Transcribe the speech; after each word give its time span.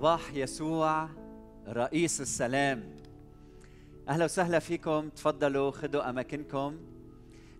صباح 0.00 0.34
يسوع 0.34 1.08
رئيس 1.68 2.20
السلام. 2.20 2.96
أهلا 4.08 4.24
وسهلا 4.24 4.58
فيكم. 4.58 5.08
تفضلوا 5.08 5.70
خذوا 5.70 6.10
أماكنكم. 6.10 6.78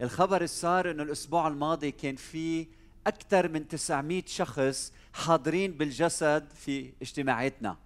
الخبر 0.03 0.47
صار 0.47 0.91
إنه 0.91 1.03
الأسبوع 1.03 1.49
الماضي 1.49 1.91
كان 1.91 2.17
في 2.17 2.67
أكثر 3.07 3.49
من 3.49 3.69
900 3.69 4.23
شخص 4.27 4.93
حاضرين 5.13 5.73
بالجسد 5.73 6.49
في 6.55 6.93
اجتماعاتنا. 7.03 7.77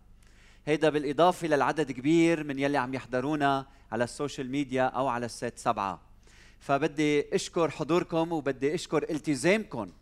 هيدا 0.66 0.88
بالإضافة 0.90 1.48
للعدد 1.48 1.92
كبير 1.92 2.44
من 2.44 2.58
يلي 2.58 2.78
عم 2.78 2.94
يحضرونا 2.94 3.66
على 3.92 4.04
السوشيال 4.04 4.50
ميديا 4.50 4.82
أو 4.82 5.08
على 5.08 5.26
السات 5.26 5.58
سبعة. 5.58 6.00
فبدي 6.58 7.34
أشكر 7.34 7.70
حضوركم 7.70 8.32
وبدي 8.32 8.74
أشكر 8.74 9.02
التزامكم. 9.10 9.92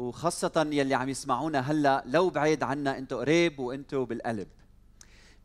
وخاصة 0.00 0.68
يلي 0.72 0.94
عم 0.94 1.08
يسمعونا 1.08 1.60
هلا 1.60 2.02
لو 2.06 2.30
بعيد 2.30 2.62
عنا 2.62 2.98
أنتم 2.98 3.16
قريب 3.16 3.58
وأنتم 3.58 4.04
بالقلب. 4.04 4.48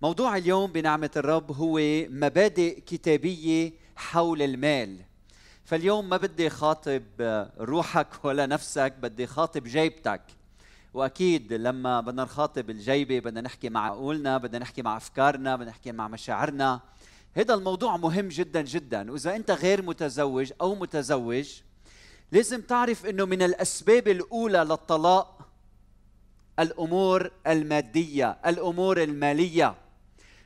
موضوع 0.01 0.37
اليوم 0.37 0.71
بنعمة 0.71 1.09
الرب 1.17 1.51
هو 1.51 1.79
مبادئ 2.09 2.79
كتابية 2.79 3.73
حول 3.95 4.41
المال. 4.41 4.97
فاليوم 5.65 6.09
ما 6.09 6.17
بدي 6.17 6.49
خاطب 6.49 7.03
روحك 7.59 8.25
ولا 8.25 8.45
نفسك 8.45 8.93
بدي 9.01 9.27
خاطب 9.27 9.63
جيبتك. 9.63 10.21
وأكيد 10.93 11.53
لما 11.53 12.01
بدنا 12.01 12.23
نخاطب 12.23 12.69
الجيبة 12.69 13.19
بدنا 13.19 13.41
نحكي 13.41 13.69
مع 13.69 13.85
عقولنا 13.85 14.37
بدنا 14.37 14.59
نحكي 14.59 14.81
مع 14.81 14.97
أفكارنا 14.97 15.55
بدنا 15.55 15.69
نحكي 15.69 15.91
مع 15.91 16.07
مشاعرنا 16.07 16.79
هذا 17.33 17.53
الموضوع 17.53 17.97
مهم 17.97 18.27
جدا 18.27 18.61
جدا 18.61 19.11
وإذا 19.11 19.35
أنت 19.35 19.51
غير 19.51 19.81
متزوج 19.81 20.51
أو 20.61 20.75
متزوج 20.75 21.61
لازم 22.31 22.61
تعرف 22.61 23.05
إنه 23.05 23.25
من 23.25 23.41
الأسباب 23.41 24.07
الأولى 24.07 24.57
للطلاق 24.57 25.49
الأمور 26.59 27.31
المادية 27.47 28.37
الأمور 28.45 29.03
المالية. 29.03 29.75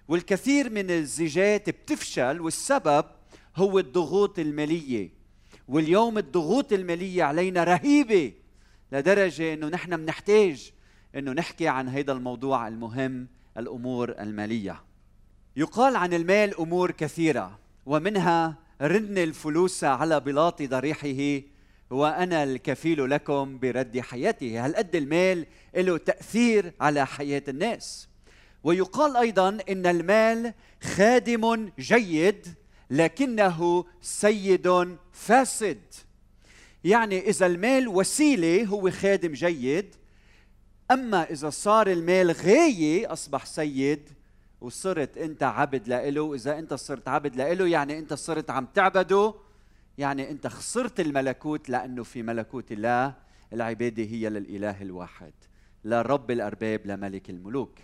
والكثير 0.08 0.70
من 0.70 0.92
الزيجات 0.92 1.70
بتفشل 1.70 2.42
والسبب 2.42 3.06
هو 3.56 3.80
الضغوط 3.80 4.40
المالية. 4.40 5.10
واليوم 5.68 6.18
الضغوط 6.18 6.74
المالية 6.74 7.24
علينا 7.24 7.64
رهيبة 7.64 8.34
لدرجة 8.92 9.54
إنه 9.54 9.68
نحن 9.68 9.98
بنحتاج 9.98 10.72
إنه 11.16 11.32
نحكي 11.32 11.68
عن 11.68 11.90
هذا 11.90 12.12
الموضوع 12.12 12.68
المهم 12.68 13.28
الأمور 13.58 14.10
المالية. 14.20 14.82
يقال 15.56 15.96
عن 15.96 16.14
المال 16.14 16.60
أمور 16.60 16.92
كثيرة 16.92 17.60
ومنها 17.86 18.56
رن 18.82 19.18
الفلوس 19.18 19.84
على 19.84 20.20
بلاط 20.20 20.62
ضريحه 20.62 21.42
وأنا 21.90 22.44
الكفيل 22.44 23.10
لكم 23.10 23.60
برد 23.60 24.00
حياته. 24.00 24.66
هل 24.66 24.76
قد 24.76 24.96
المال 24.96 25.46
له 25.76 25.98
تأثير 25.98 26.74
على 26.82 27.08
حياة 27.08 27.44
الناس؟ 27.48 28.08
ويقال 28.64 29.18
أيضا 29.18 29.50
إن 29.70 29.86
المال 29.86 30.54
خادم 30.84 31.72
جيد 31.80 32.48
لكنه 32.90 33.86
سيد 34.02 34.98
فاسد. 35.12 35.82
يعني 36.84 37.30
إذا 37.30 37.46
المال 37.46 37.88
وسيلة 37.88 38.66
هو 38.66 38.92
خادم 38.92 39.32
جيد 39.34 39.96
أما 40.92 41.24
إذا 41.24 41.50
صار 41.50 41.88
المال 41.88 42.32
غاية 42.32 43.14
أصبح 43.14 43.46
سيد 43.46 44.10
وصرت 44.62 45.18
أنت 45.18 45.44
عبد 45.44 45.88
لإله. 45.88 46.36
إذا 46.36 46.60
أنت 46.60 46.74
صرت 46.74 47.08
عبد 47.08 47.36
لإله 47.36 47.68
يعني 47.68 48.00
أنت 48.00 48.14
صرت 48.14 48.50
عم 48.50 48.66
تعبده 48.66 49.34
يعني 50.00 50.32
انت 50.32 50.48
خسرت 50.48 51.00
الملكوت 51.00 51.70
لأنه 51.70 52.04
في 52.04 52.24
ملكوت 52.24 52.72
الله 52.72 53.14
العبادة 53.54 54.04
هي 54.04 54.30
للإله 54.30 54.82
الواحد. 54.82 55.34
لا 55.84 56.02
رب 56.02 56.32
الأرباب 56.32 56.86
لا 56.86 56.96
ملك 56.96 57.30
الملوك. 57.30 57.80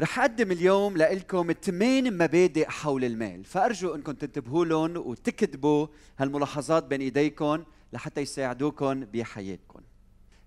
رح 0.00 0.18
أقدم 0.18 0.52
اليوم 0.52 0.96
لكم 0.96 1.52
ثمان 1.52 2.18
مبادئ 2.18 2.68
حول 2.68 3.04
المال. 3.04 3.44
فأرجو 3.44 3.94
إنكم 3.94 4.12
تنتبهوا 4.12 4.64
لهم 4.64 4.96
وتكتبوا 4.96 5.86
هالملاحظات 6.18 6.84
بين 6.84 7.00
إيديكم 7.00 7.64
لحتى 7.92 8.20
يساعدوكم 8.20 9.04
بحياتكم. 9.04 9.80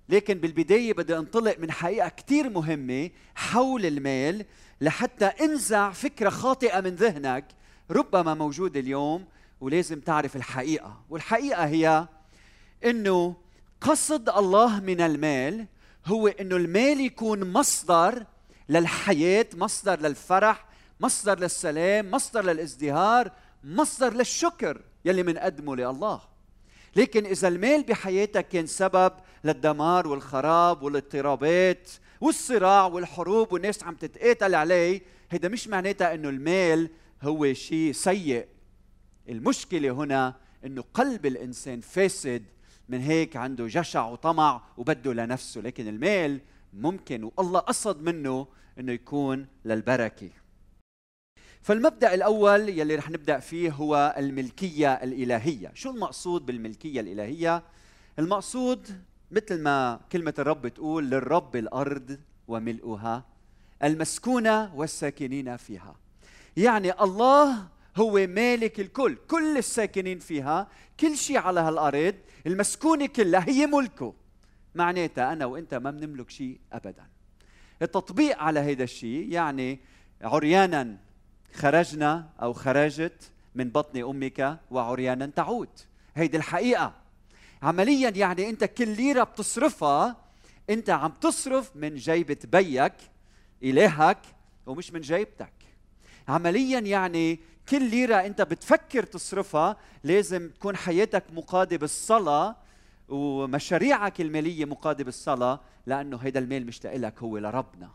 لكن 0.09 0.33
بالبداية 0.33 0.93
بدي 0.93 1.17
انطلق 1.17 1.59
من 1.59 1.71
حقيقة 1.71 2.09
كثير 2.09 2.49
مهمة 2.49 3.09
حول 3.35 3.85
المال 3.85 4.45
لحتى 4.81 5.25
انزع 5.25 5.91
فكرة 5.91 6.29
خاطئة 6.29 6.81
من 6.81 6.95
ذهنك 6.95 7.45
ربما 7.91 8.33
موجودة 8.33 8.79
اليوم 8.79 9.25
ولازم 9.61 9.99
تعرف 9.99 10.35
الحقيقة. 10.35 11.01
والحقيقة 11.09 11.65
هي 11.65 12.07
إنه 12.85 13.35
قصد 13.81 14.29
الله 14.29 14.79
من 14.79 15.01
المال 15.01 15.65
هو 16.05 16.27
إنه 16.27 16.55
المال 16.55 16.99
يكون 17.01 17.51
مصدر 17.53 18.25
للحياة 18.69 19.45
مصدر 19.53 19.99
للفرح 19.99 20.65
مصدر 20.99 21.39
للسلام 21.39 22.11
مصدر 22.11 22.45
للازدهار 22.45 23.31
مصدر 23.63 24.13
للشكر 24.13 24.81
يلي 25.05 25.23
منقدمه 25.23 25.75
لله. 25.75 26.21
لكن 26.95 27.25
إذا 27.25 27.47
المال 27.47 27.83
بحياتك 27.83 28.47
كان 28.47 28.67
سبب 28.67 29.13
للدمار 29.43 30.07
والخراب 30.07 30.83
والاضطرابات 30.83 31.89
والصراع 32.21 32.85
والحروب 32.85 33.53
والناس 33.53 33.83
عم 33.83 33.95
تتقاتل 33.95 34.55
عليه 34.55 35.01
هيدا 35.31 35.47
مش 35.47 35.67
معناتها 35.67 36.13
إنه 36.13 36.29
المال 36.29 36.89
هو 37.21 37.53
شيء 37.53 37.91
سيء. 37.91 38.45
المشكلة 39.29 39.91
هنا 39.91 40.35
إنه 40.65 40.83
قلب 40.93 41.25
الإنسان 41.25 41.81
فاسد 41.81 42.43
من 42.89 43.01
هيك 43.01 43.35
عنده 43.35 43.67
جشع 43.67 44.05
وطمع 44.05 44.61
وبده 44.77 45.13
لنفسه 45.13 45.61
لكن 45.61 45.87
المال 45.87 46.39
ممكن 46.73 47.31
والله 47.37 47.59
قصد 47.59 48.01
منه 48.01 48.47
إنه 48.79 48.91
يكون 48.91 49.47
للبركة. 49.65 50.29
فالمبدأ 51.61 52.13
الأول 52.13 52.69
يلي 52.69 52.95
رح 52.95 53.09
نبدأ 53.09 53.39
فيه 53.39 53.71
هو 53.71 54.15
الملكية 54.17 54.93
الإلهية. 54.93 55.71
شو 55.73 55.89
المقصود 55.89 56.45
بالملكية 56.45 57.01
الإلهية؟ 57.01 57.63
المقصود 58.19 59.01
مثل 59.31 59.61
ما 59.61 59.99
كلمة 60.11 60.33
الرب 60.39 60.67
تقول 60.67 61.09
للرب 61.09 61.55
الأرض 61.55 62.19
وملؤها 62.47 63.25
المسكونة 63.83 64.75
والساكنين 64.75 65.57
فيها. 65.57 65.95
يعني 66.57 67.01
الله 67.01 67.67
هو 67.99 68.27
مالك 68.27 68.79
الكل 68.79 69.17
كل 69.27 69.57
الساكنين 69.57 70.19
فيها 70.19 70.67
كل 70.99 71.17
شيء 71.17 71.37
على 71.37 71.59
هالأرض 71.59 72.15
المسكونه 72.47 73.05
كلها 73.05 73.49
هي 73.49 73.65
ملكه. 73.65 74.13
معناتها 74.75 75.33
أنا 75.33 75.45
وإنت 75.45 75.73
ما 75.73 75.91
بنملك 75.91 76.29
شيء 76.29 76.59
ابدا. 76.73 77.05
التطبيق 77.81 78.37
على 78.37 78.59
هذا 78.59 78.83
الشيء 78.83 79.31
يعني 79.31 79.79
عريانا 80.21 80.97
خرجنا 81.53 82.29
أو 82.41 82.53
خرجت 82.53 83.31
من 83.55 83.69
بطن 83.69 84.03
أمك 84.03 84.59
وعريانا 84.71 85.25
تعود. 85.25 85.69
هيدي 86.15 86.37
الحقيقة. 86.37 86.93
عمليا 87.61 88.09
يعني 88.09 88.49
إنت 88.49 88.63
كل 88.63 88.87
ليرة 88.87 89.23
بتصرفها 89.23 90.17
إنت 90.69 90.89
عم 90.89 91.11
تصرف 91.11 91.75
من 91.75 91.95
جيبه 91.95 92.37
بيك 92.43 92.93
إلهك 93.63 94.19
ومش 94.65 94.91
من 94.93 95.01
جيبتك. 95.01 95.53
عمليا 96.27 96.79
يعني 96.79 97.39
كل 97.69 97.89
ليرة 97.89 98.15
انت 98.15 98.41
بتفكر 98.41 99.03
تصرفها 99.03 99.77
لازم 100.03 100.49
تكون 100.49 100.75
حياتك 100.75 101.23
مقاده 101.33 101.77
بالصلاه 101.77 102.55
ومشاريعك 103.09 104.21
المالية 104.21 104.65
مقاده 104.65 105.03
بالصلاه 105.03 105.59
لأنه 105.85 106.17
هيدا 106.17 106.39
المال 106.39 106.65
مش 106.65 106.85
لك 106.85 107.23
هو 107.23 107.37
لربنا. 107.37 107.91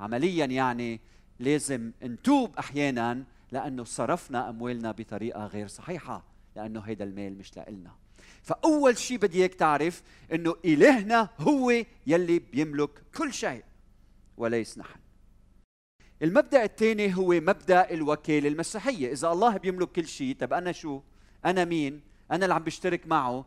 عمليا 0.00 0.46
يعني 0.46 1.00
لازم 1.38 1.92
نتوب 2.02 2.56
أحيانا 2.56 3.24
لأنه 3.52 3.84
صرفنا 3.84 4.50
أموالنا 4.50 4.92
بطريقة 4.92 5.46
غير 5.46 5.66
صحيحة 5.66 6.24
لأنه 6.56 6.80
هيدا 6.80 7.04
المال 7.04 7.38
مش 7.38 7.58
لنا 7.58 7.92
فأول 8.42 8.98
شيء 8.98 9.18
بدي 9.18 9.38
إياك 9.38 9.54
تعرف 9.54 10.02
إنه 10.32 10.56
إلهنا 10.64 11.28
هو 11.38 11.72
يلي 12.06 12.38
بيملك 12.38 12.90
كل 13.16 13.32
شيء 13.32 13.64
وليس 14.36 14.78
نحن. 14.78 15.05
المبدأ 16.22 16.64
الثاني 16.64 17.16
هو 17.16 17.28
مبدأ 17.28 17.90
الوكاله 17.90 18.48
المسيحية. 18.48 19.12
إذا 19.12 19.32
الله 19.32 19.56
بيملك 19.56 19.92
كل 19.92 20.06
شيء 20.06 20.36
طب 20.40 20.52
أنا 20.52 20.72
شو؟ 20.72 21.00
أنا 21.44 21.64
مين؟ 21.64 22.00
أنا 22.30 22.44
اللي 22.44 22.54
عم 22.54 22.62
بشترك 22.62 23.06
معه. 23.06 23.46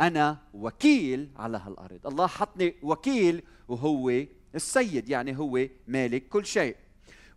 أنا 0.00 0.38
وكيل 0.54 1.30
على 1.36 1.58
هالأرض. 1.58 2.06
الله 2.06 2.26
حطني 2.26 2.74
وكيل 2.82 3.42
وهو 3.68 4.22
السيد 4.54 5.08
يعني 5.08 5.38
هو 5.38 5.66
مالك 5.88 6.28
كل 6.28 6.46
شيء. 6.46 6.76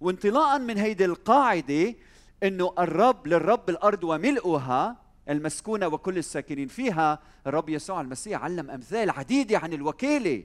وانطلاقا 0.02 0.58
من 0.58 0.78
هيدي 0.78 1.06
القاعدة 1.06 1.96
إنه 2.44 2.74
الرب 2.80 3.28
للرب 3.28 3.70
الأرض 3.70 4.04
وملؤها 4.04 5.06
المسكونة 5.30 5.88
وكل 5.88 6.18
الساكنين 6.18 6.68
فيها 6.68 7.20
الرب 7.48 7.70
يسوع 7.70 8.02
المسيح 8.02 8.44
علم 8.44 8.72
أمثال 8.72 9.10
عديدة 9.10 9.58
عن 9.58 9.74
الوكاله 9.74 10.44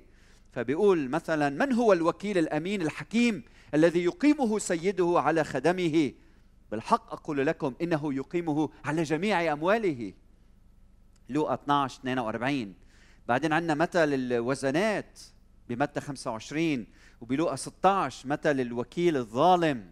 فبيقول 0.53 1.09
مثلا 1.09 1.67
من 1.67 1.73
هو 1.73 1.93
الوكيل 1.93 2.39
الأمين 2.39 2.83
الحكيم 2.83 3.43
الذي 3.75 4.05
يقيمه 4.05 4.59
سيده 4.59 5.15
على 5.17 5.45
خدمه. 5.45 6.13
بالحق 6.71 7.13
أقول 7.13 7.47
لكم 7.47 7.75
إنه 7.83 8.15
يقيمه 8.15 8.71
على 8.85 9.03
جميع 9.03 9.53
أمواله. 9.53 10.13
لوقا 11.29 11.55
12 11.55 11.99
42 12.01 12.75
بعدين 13.29 13.53
عندنا 13.53 13.75
مثل 13.75 14.15
الوزنات 14.15 15.21
بمتى 15.69 16.01
25 16.01 16.87
وبلوقا 17.21 17.57
16 17.57 18.29
مثل 18.29 18.61
الوكيل 18.61 19.17
الظالم. 19.17 19.91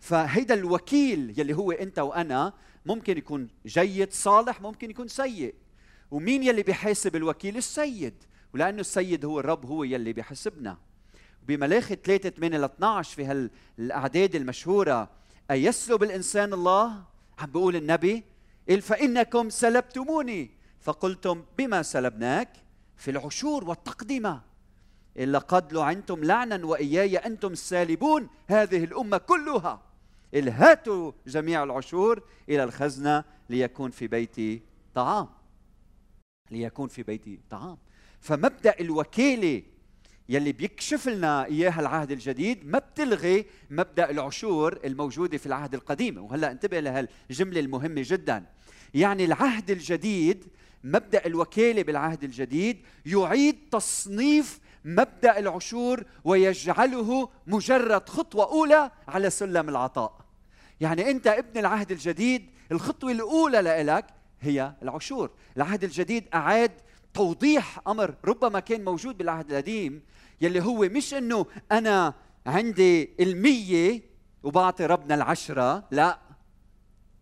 فهيدا 0.00 0.54
الوكيل 0.54 1.34
يلي 1.38 1.56
هو 1.56 1.72
أنت 1.72 1.98
وأنا 1.98 2.52
ممكن 2.86 3.18
يكون 3.18 3.48
جيد 3.66 4.12
صالح 4.12 4.60
ممكن 4.60 4.90
يكون 4.90 5.08
سيء. 5.08 5.54
ومين 6.10 6.42
يلي 6.42 6.62
بيحاسب 6.62 7.16
الوكيل؟ 7.16 7.56
السيد. 7.56 8.14
ولأنه 8.54 8.80
السيد 8.80 9.24
هو 9.24 9.40
الرب 9.40 9.66
هو 9.66 9.84
يلي 9.84 10.12
بيحاسبنا 10.12 10.78
بملاخي 11.46 11.94
3 11.94 12.30
8 12.30 12.58
ل 12.58 12.64
12 12.64 13.16
في 13.16 13.50
هالاعداد 13.78 14.34
المشهورة 14.34 15.10
ايسلب 15.50 16.02
الانسان 16.02 16.52
الله؟ 16.52 17.04
عم 17.38 17.50
بيقول 17.50 17.76
النبي 17.76 18.24
قال 18.68 18.82
فإنكم 18.82 19.50
سلبتموني. 19.50 20.50
فقلتم 20.80 21.44
بما 21.58 21.82
سلبناك؟ 21.82 22.48
في 22.96 23.10
العشور 23.10 23.64
والتقدمه 23.64 24.42
إلا 25.16 25.38
قد 25.38 25.72
لعنتم 25.72 26.24
لعنا 26.24 26.66
وإياي 26.66 27.16
أنتم 27.16 27.52
السالبون 27.52 28.28
هذه 28.46 28.84
الأمة 28.84 29.18
كلها. 29.18 29.82
الهاتوا 30.34 31.12
جميع 31.26 31.62
العشور 31.62 32.22
إلى 32.48 32.64
الخزنة 32.64 33.24
ليكون 33.50 33.90
في 33.90 34.06
بيتي 34.06 34.62
طعام. 34.94 35.28
ليكون 36.50 36.88
في 36.88 37.02
بيتي 37.02 37.40
طعام. 37.50 37.78
فمبدأ 38.20 38.74
الوكالة 38.80 39.62
يلي 40.28 40.52
بيكشف 40.52 41.08
لنا 41.08 41.44
إياها 41.44 41.80
العهد 41.80 42.10
الجديد 42.10 42.66
ما 42.66 42.78
بتلغي 42.78 43.46
مبدأ 43.70 44.10
العشور 44.10 44.78
الموجودة 44.84 45.38
في 45.38 45.46
العهد 45.46 45.74
القديم. 45.74 46.18
وهلأ 46.18 46.50
انتبه 46.50 46.80
لهالجملة 46.80 47.60
المهمة 47.60 48.02
جدا. 48.06 48.44
يعني 48.94 49.24
العهد 49.24 49.70
الجديد 49.70 50.44
مبدأ 50.84 51.26
الوكالة 51.26 51.82
بالعهد 51.82 52.24
الجديد 52.24 52.80
يعيد 53.06 53.58
تصنيف 53.72 54.60
مبدأ 54.84 55.38
العشور 55.38 56.04
ويجعله 56.24 57.28
مجرد 57.46 58.08
خطوة 58.08 58.44
أولى 58.44 58.90
على 59.08 59.30
سلم 59.30 59.68
العطاء. 59.68 60.20
يعني 60.80 61.10
أنت 61.10 61.26
ابن 61.26 61.60
العهد 61.60 61.92
الجديد 61.92 62.50
الخطوة 62.72 63.12
الأولى 63.12 63.60
لك 63.60 64.06
هي 64.40 64.72
العشور. 64.82 65.30
العهد 65.56 65.84
الجديد 65.84 66.24
أعاد 66.34 66.72
توضيح 67.14 67.80
أمر 67.88 68.14
ربما 68.24 68.60
كان 68.60 68.84
موجود 68.84 69.18
بالعهد 69.18 69.50
القديم 69.50 70.02
يلي 70.40 70.62
هو 70.62 70.78
مش 70.78 71.14
إنه 71.14 71.46
أنا 71.72 72.14
عندي 72.46 73.10
المية 73.20 74.02
وبعطي 74.42 74.86
ربنا 74.86 75.14
العشرة 75.14 75.84
لا. 75.90 76.18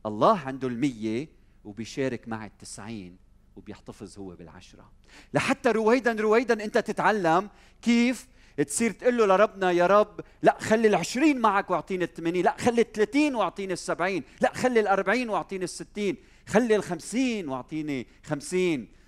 الله 0.06 0.38
عنده 0.38 0.68
المية 0.68 1.28
وبيشارك 1.64 2.28
مع 2.28 2.46
التسعين 2.46 3.16
وبيحتفظ 3.56 4.18
هو 4.18 4.36
بالعشرة. 4.36 4.90
لحتى 5.34 5.70
رويدا 5.70 6.12
رويدا 6.12 6.64
أنت 6.64 6.78
تتعلم 6.78 7.50
كيف 7.82 8.28
تصير 8.66 8.90
تقول 8.90 9.16
له 9.16 9.26
لربنا 9.26 9.70
يا 9.70 9.86
رب 9.86 10.20
لا 10.42 10.56
خلي 10.60 10.88
العشرين 10.88 11.38
معك 11.38 11.70
واعطيني 11.70 12.04
الثمانين 12.04 12.44
لا 12.44 12.56
خلي 12.58 12.80
الثلاثين 12.80 13.34
واعطيني 13.34 13.72
السبعين 13.72 14.22
لا 14.40 14.54
خلي 14.54 14.80
الأربعين 14.80 15.30
واعطيني 15.30 15.64
الستين 15.64 16.16
خلي 16.48 16.76
الخمسين 16.76 17.48
واعطيني 17.48 18.06
خمسين. 18.24 18.99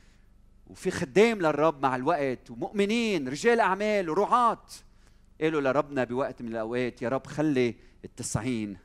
وفي 0.67 0.91
خدام 0.91 1.39
للرب 1.39 1.83
مع 1.83 1.97
الوقت 1.97 2.51
ومؤمنين 2.51 3.29
رجال 3.29 3.61
أعمال 3.61 4.11
ورعاة 4.11 4.67
قالوا 5.41 5.61
لربنا 5.61 6.05
بوقت 6.05 6.43
من 6.43 6.49
الأوقات 6.49 7.03
يا 7.03 7.09
رب 7.09 7.27
خلي 7.27 7.75
التسعين 8.05 8.77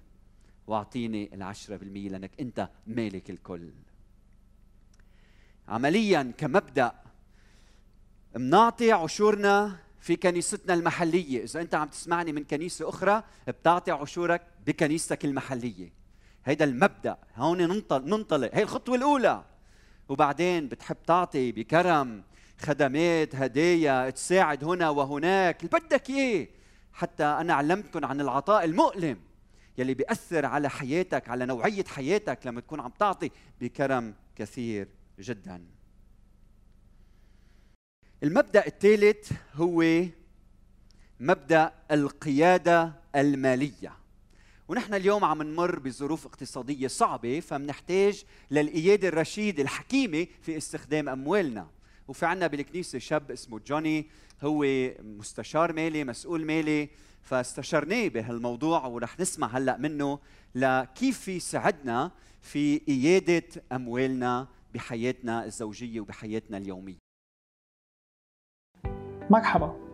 واعطيني 0.68 1.30
العشرة 1.34 1.78
بالمية 1.78 2.10
لأنك 2.10 2.32
أنت 2.40 2.70
مالك 2.88 3.30
الكل. 3.30 3.72
عمليا 5.68 6.34
كمبدأ 6.38 6.92
منعطي 8.36 8.92
عشورنا 8.92 9.76
في 10.00 10.16
كنيستنا 10.16 10.74
المحلية. 10.74 11.44
إذا 11.44 11.62
أنت 11.62 11.76
عم 11.76 11.88
تسمعني 11.88 12.32
من 12.32 12.44
كنيسة 12.44 12.90
أخرى 12.90 13.24
بتعطي 13.48 13.92
عشورك 13.92 14.42
بكنيستك 14.66 15.26
المحلية. 15.26 15.94
هيدا 16.46 16.66
المبدأ 16.66 17.18
هون 17.36 17.58
ننطلق. 17.92 18.56
هي 18.56 18.64
الخطوة 18.64 18.96
الأولى. 18.96 19.44
وبعدين 20.10 20.68
بتحب 20.68 20.98
تعطي 21.08 21.52
بكرم 21.52 22.24
خدمات 22.60 23.36
هدايا 23.36 24.10
تساعد 24.10 24.64
هنا 24.64 24.90
وهناك. 24.90 25.64
اللي 25.64 25.80
بدك 25.80 26.10
اياه 26.10 26.48
حتى 26.94 27.24
أنا 27.24 27.54
علمتكم 27.54 28.06
عن 28.06 28.22
العطاء 28.22 28.66
المؤلم 28.66 29.18
يلي 29.78 29.94
بيأثر 29.94 30.46
على 30.46 30.70
حياتك 30.70 31.30
على 31.30 31.46
نوعية 31.46 31.84
حياتك 31.84 32.48
لما 32.48 32.62
تكون 32.62 32.80
عم 32.80 32.92
تعطي 33.00 33.32
بكرم 33.62 34.14
كثير 34.36 34.88
جدا. 35.20 35.66
المبدأ 38.24 38.68
الثالث 38.68 39.32
هو 39.54 40.04
مبدأ 41.20 41.72
القيادة 41.92 42.94
المالية. 43.16 43.94
ونحن 44.68 44.94
اليوم 44.94 45.26
عم 45.26 45.44
نمر 45.44 45.80
بظروف 45.80 46.26
اقتصادية 46.26 46.88
صعبة 46.88 47.40
فمنحتاج 47.40 48.24
للقيادة 48.52 49.08
الرشيدة 49.08 49.64
الحكيمة 49.64 50.28
في 50.42 50.58
استخدام 50.58 51.10
أموالنا. 51.10 51.68
وفي 52.08 52.26
عنا 52.26 52.48
بالكنيسة 52.48 53.00
شاب 53.00 53.32
اسمه 53.32 53.60
جوني 53.60 54.06
هو 54.42 54.66
مستشار 55.02 55.74
مالي 55.74 56.04
مسؤول 56.04 56.46
مالي 56.46 56.90
فاستشرناه 57.22 58.08
بهالموضوع 58.08 58.86
ورح 58.86 59.20
نسمع 59.20 59.48
هلأ 59.48 59.78
منه 59.78 60.20
لكيف 60.56 61.28
يساعدنا 61.28 62.12
في 62.42 62.78
قيادة 62.78 63.44
أموالنا 63.72 64.48
بحياتنا 64.74 65.46
الزوجية 65.46 66.00
وبحياتنا 66.00 66.58
اليومية. 66.58 66.98
مرحبا. 69.30 69.88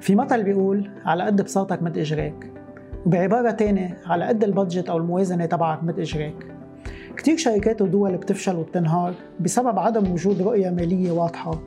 في 0.00 0.14
مثل 0.14 0.42
بيقول 0.42 1.02
على 1.04 1.24
قد 1.24 1.42
بساطك 1.42 1.82
مد 1.82 1.98
اجريك 1.98 2.57
وبعبارة 3.06 3.50
تانية 3.50 3.98
على 4.06 4.24
قد 4.24 4.44
البادجت 4.44 4.88
أو 4.88 4.96
الموازنة 4.96 5.46
تبعك 5.46 5.84
مد 5.84 6.00
اجريك 6.00 6.34
كتير 7.16 7.36
شركات 7.36 7.82
ودول 7.82 8.16
بتفشل 8.16 8.56
وبتنهار 8.56 9.14
بسبب 9.40 9.78
عدم 9.78 10.12
وجود 10.12 10.42
رؤية 10.42 10.70
مالية 10.70 11.10
واضحة 11.10 11.60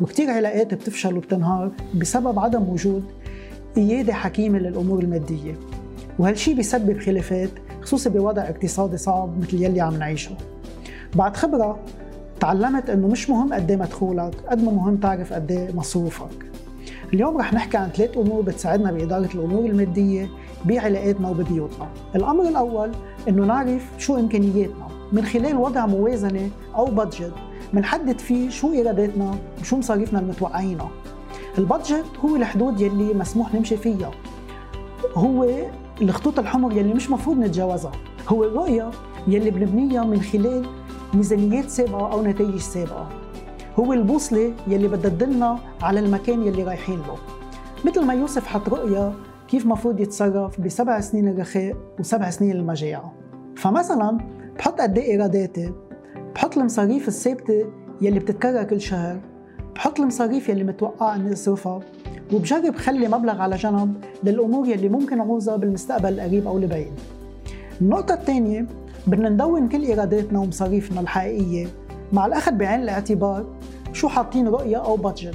وكتير 0.00 0.30
علاقات 0.30 0.74
بتفشل 0.74 1.16
وبتنهار 1.16 1.70
بسبب 1.94 2.38
عدم 2.38 2.68
وجود 2.68 3.04
قيادة 3.76 4.12
حكيمة 4.12 4.58
للأمور 4.58 5.02
المادية. 5.02 5.54
وهالشي 6.18 6.54
بيسبب 6.54 6.98
خلافات 7.00 7.50
خصوصي 7.82 8.10
بوضع 8.10 8.42
اقتصادي 8.42 8.96
صعب 8.96 9.38
مثل 9.38 9.62
يلي 9.62 9.80
عم 9.80 9.96
نعيشه. 9.96 10.36
بعد 11.14 11.36
خبرة 11.36 11.78
تعلمت 12.40 12.90
إنه 12.90 13.08
مش 13.08 13.30
مهم 13.30 13.52
قد 13.54 13.70
إيه 13.70 13.76
مدخولك 13.76 14.34
قد 14.50 14.62
ما 14.62 14.72
مهم 14.72 14.96
تعرف 14.96 15.32
قد 15.32 15.52
إيه 15.52 15.76
مصروفك. 15.76 16.48
اليوم 17.14 17.38
رح 17.38 17.54
نحكي 17.54 17.76
عن 17.76 17.88
ثلاث 17.88 18.18
أمور 18.18 18.42
بتساعدنا 18.42 18.92
بإدارة 18.92 19.28
الأمور 19.34 19.64
المادية 19.66 20.28
بعلاقاتنا 20.64 21.30
وببيوتنا. 21.30 21.88
الأمر 22.14 22.48
الأول 22.48 22.90
إنه 23.28 23.44
نعرف 23.44 23.90
شو 23.98 24.16
إمكانياتنا. 24.16 24.88
من 25.12 25.24
خلال 25.24 25.56
وضع 25.56 25.86
موازنة 25.86 26.50
أو 26.76 26.84
بادجت 26.84 27.32
منحدد 27.72 28.18
فيه 28.18 28.50
شو 28.50 28.72
ايراداتنا 28.72 29.34
وشو 29.60 29.76
مصاريفنا 29.76 30.18
المتوقعينها 30.20 30.90
البادجت 31.58 32.04
هو 32.24 32.36
الحدود 32.36 32.80
يلي 32.80 33.14
مسموح 33.14 33.54
نمشي 33.54 33.76
فيها. 33.76 34.10
هو 35.14 35.48
الخطوط 36.02 36.38
الحمر 36.38 36.72
يلي 36.72 36.94
مش 36.94 37.10
مفروض 37.10 37.38
نتجاوزها. 37.38 37.92
هو 38.28 38.44
الرؤية 38.44 38.90
يلي 39.28 39.50
بنبنيها 39.50 40.04
من 40.04 40.20
خلال 40.20 40.66
ميزانيات 41.14 41.70
سابقة 41.70 42.12
أو 42.12 42.22
نتائج 42.22 42.56
سابقة. 42.56 43.08
هو 43.78 43.92
البوصلة 43.92 44.52
يلي 44.66 44.88
بدها 44.88 45.10
تدلنا 45.10 45.58
على 45.82 46.00
المكان 46.00 46.46
يلي 46.46 46.62
رايحين 46.62 46.98
له. 46.98 47.16
مثل 47.84 48.04
ما 48.04 48.14
يوسف 48.14 48.46
حط 48.46 48.68
رؤية 48.68 49.12
كيف 49.48 49.66
مفروض 49.66 50.00
يتصرف 50.00 50.60
بسبع 50.60 51.00
سنين 51.00 51.28
الرخاء 51.28 51.76
وسبع 52.00 52.30
سنين 52.30 52.56
المجاعة 52.56 53.12
فمثلا 53.56 54.18
بحط 54.58 54.80
قد 54.80 54.98
إيه 54.98 55.12
إيراداتي 55.12 55.72
بحط 56.34 56.58
المصاريف 56.58 57.08
الثابتة 57.08 57.64
يلي 58.00 58.18
بتتكرر 58.18 58.62
كل 58.62 58.80
شهر 58.80 59.20
بحط 59.74 60.00
المصاريف 60.00 60.48
يلي 60.48 60.64
متوقع 60.64 61.14
إني 61.14 61.32
أصرفها 61.32 61.80
وبجرب 62.32 62.76
خلي 62.76 63.08
مبلغ 63.08 63.40
على 63.40 63.56
جنب 63.56 63.94
للأمور 64.24 64.68
يلي 64.68 64.88
ممكن 64.88 65.20
أعوزها 65.20 65.56
بالمستقبل 65.56 66.12
القريب 66.14 66.46
أو 66.46 66.58
البعيد. 66.58 66.92
النقطة 67.80 68.14
الثانية 68.14 68.66
بدنا 69.06 69.28
ندون 69.28 69.68
كل 69.68 69.82
إيراداتنا 69.82 70.38
ومصاريفنا 70.38 71.00
الحقيقية 71.00 71.66
مع 72.12 72.26
الأخذ 72.26 72.52
بعين 72.52 72.82
الاعتبار 72.82 73.46
شو 73.92 74.08
حاطين 74.08 74.48
رؤية 74.48 74.76
أو 74.76 74.96
بادجت 74.96 75.34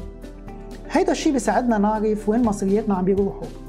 هيدا 0.92 1.12
الشيء 1.12 1.34
بيساعدنا 1.34 1.78
نعرف 1.78 2.30
وين 2.30 2.44
مصرياتنا 2.44 2.96
عم 2.96 3.06
بيروحوا. 3.06 3.63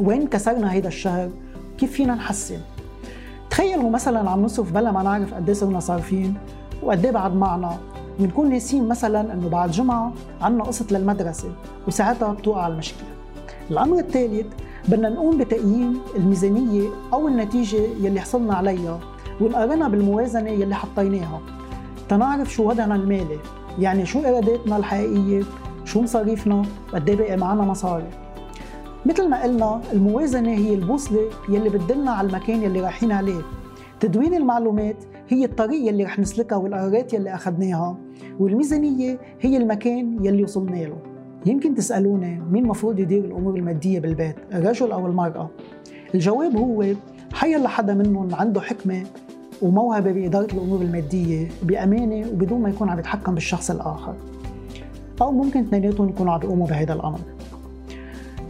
وين 0.00 0.26
كسرنا 0.26 0.72
هيدا 0.72 0.88
الشهر؟ 0.88 1.30
كيف 1.78 1.92
فينا 1.92 2.14
نحسن؟ 2.14 2.58
تخيلوا 3.50 3.90
مثلا 3.90 4.30
عم 4.30 4.42
نصرف 4.42 4.72
بلا 4.72 4.92
ما 4.92 5.02
نعرف 5.02 5.34
قد 5.34 5.48
إيه 5.48 5.54
صرنا 5.54 5.80
صارفين 5.80 6.34
وقد 6.82 7.04
إيه 7.04 7.12
بعد 7.12 7.34
معنا. 7.34 7.78
ونكون 8.20 8.50
ناسين 8.50 8.88
مثلا 8.88 9.32
إنه 9.32 9.48
بعد 9.48 9.70
جمعة 9.70 10.12
عنا 10.40 10.64
قسط 10.64 10.92
للمدرسة 10.92 11.52
وساعتها 11.88 12.32
بتوقع 12.32 12.66
المشكلة. 12.66 13.08
الأمر 13.70 13.98
الثالث 13.98 14.46
بدنا 14.88 15.08
نقوم 15.08 15.38
بتقييم 15.38 16.00
الميزانية 16.16 16.88
أو 17.12 17.28
النتيجة 17.28 17.80
يلي 18.00 18.20
حصلنا 18.20 18.54
عليها 18.54 19.00
ونقارنها 19.40 19.88
بالموازنة 19.88 20.50
يلي 20.50 20.74
حطيناها. 20.74 21.40
تنعرف 22.08 22.52
شو 22.52 22.68
وضعنا 22.68 22.94
المالي 22.94 23.38
يعني 23.78 24.06
شو 24.06 24.24
ايراداتنا 24.24 24.76
الحقيقية 24.76 25.42
شو 25.84 26.02
مصاريفنا 26.02 26.62
وقد 26.92 27.08
إيه 27.08 27.36
معنا 27.36 27.62
مصاري. 27.62 28.10
مثل 29.06 29.28
ما 29.28 29.42
قلنا 29.42 29.80
الموازنة 29.92 30.50
هي 30.50 30.74
البوصلة 30.74 31.20
يلي 31.48 31.68
بتدلنا 31.68 32.10
على 32.10 32.28
المكان 32.28 32.62
يلي 32.62 32.80
رايحين 32.80 33.12
عليه. 33.12 33.40
تدوين 34.00 34.34
المعلومات 34.34 34.96
هي 35.28 35.44
الطريق 35.44 35.88
يلي 35.88 36.04
رح 36.04 36.18
نسلكها 36.18 36.56
والقرارات 36.56 37.12
يلي 37.14 37.34
أخذناها 37.34 37.96
والميزانية 38.38 39.18
هي 39.40 39.56
المكان 39.56 40.24
يلي 40.24 40.42
وصلنا 40.42 40.76
له. 40.76 40.96
يمكن 41.46 41.74
تسألوني 41.74 42.40
مين 42.50 42.66
مفروض 42.66 42.98
يدير 42.98 43.24
الأمور 43.24 43.56
المادية 43.56 44.00
بالبيت 44.00 44.36
الرجل 44.54 44.92
أو 44.92 45.06
المرأة؟ 45.06 45.50
الجواب 46.14 46.56
هو 46.56 46.84
حيالله 47.32 47.58
حدا 47.58 47.94
منهم 47.94 48.34
عنده 48.34 48.60
حكمة 48.60 49.02
وموهبة 49.62 50.12
بإدارة 50.12 50.54
الأمور 50.54 50.80
المادية 50.82 51.48
بأمانة 51.62 52.28
وبدون 52.28 52.60
ما 52.62 52.68
يكون 52.68 52.88
عم 52.88 52.98
يتحكم 52.98 53.34
بالشخص 53.34 53.70
الآخر. 53.70 54.14
أو 55.22 55.32
ممكن 55.32 55.60
اثنيناتهم 55.60 56.08
يكونوا 56.08 56.32
عم 56.32 56.40
بيقوموا 56.40 56.66
بهذا 56.66 56.92
الأمر. 56.92 57.18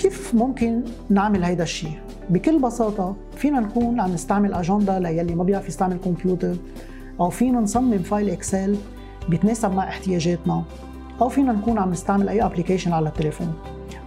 كيف 0.00 0.35
ممكن 0.35 0.83
نعمل 1.11 1.45
هيدا 1.45 1.62
الشيء؟ 1.62 1.99
بكل 2.30 2.59
بساطة 2.59 3.16
فينا 3.37 3.61
نكون 3.61 4.00
عم 4.00 4.12
نستعمل 4.12 4.54
أجندة 4.54 4.99
للي 4.99 5.35
ما 5.35 5.45
بيعرف 5.45 5.69
يستعمل 5.69 5.97
كمبيوتر 5.97 6.57
أو 7.21 7.30
فينا 7.30 7.61
نصمم 7.61 7.99
file 7.99 8.30
Excel 8.30 8.76
بيتناسب 9.28 9.75
مع 9.75 9.88
احتياجاتنا 9.88 10.62
أو 11.21 11.28
فينا 11.28 11.52
نكون 11.52 11.78
عم 11.78 11.90
نستعمل 11.90 12.28
أي 12.28 12.45
أبليكيشن 12.45 12.92
على 12.92 13.09
التليفون. 13.09 13.52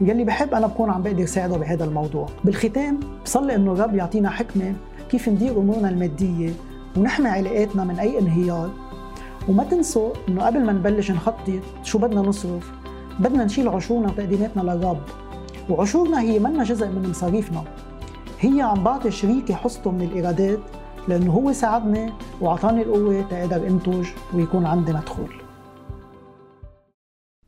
ويلي 0.01 0.23
بحب 0.23 0.53
أنا 0.53 0.67
بكون 0.67 0.89
عم 0.89 1.01
بقدر 1.01 1.25
ساعده 1.25 1.57
بهذا 1.57 1.85
الموضوع. 1.85 2.29
بالختام 2.43 2.99
بصلي 3.25 3.55
إنه 3.55 3.73
الرب 3.73 3.95
يعطينا 3.95 4.29
حكمة 4.29 4.73
كيف 5.09 5.29
ندير 5.29 5.57
أمورنا 5.59 5.89
المادية 5.89 6.51
ونحمي 6.97 7.29
علاقاتنا 7.29 7.83
من 7.83 7.99
أي 7.99 8.19
انهيار. 8.19 8.69
وما 9.49 9.63
تنسوا 9.63 10.13
إنه 10.29 10.45
قبل 10.45 10.65
ما 10.65 10.73
نبلش 10.73 11.11
نخطط 11.11 11.49
شو 11.83 11.97
بدنا 11.97 12.21
نصرف 12.21 12.71
بدنا 13.19 13.45
نشيل 13.45 13.67
عشورنا 13.67 14.07
وتقديماتنا 14.07 14.61
للرب. 14.61 15.01
وعشورنا 15.69 16.21
هي 16.21 16.39
منا 16.39 16.63
جزء 16.63 16.87
من 16.87 17.09
مصاريفنا. 17.09 17.63
هي 18.39 18.61
عم 18.61 18.83
بعطي 18.83 19.11
شريكي 19.11 19.55
حصته 19.55 19.91
من 19.91 20.01
الإيرادات 20.01 20.59
لأنه 21.07 21.31
هو 21.31 21.53
ساعدني 21.53 22.13
وأعطاني 22.41 22.81
القوة 22.81 23.21
تقدر 23.21 23.67
أنتج 23.67 24.07
ويكون 24.33 24.65
عندي 24.65 24.93
مدخول. 24.93 25.41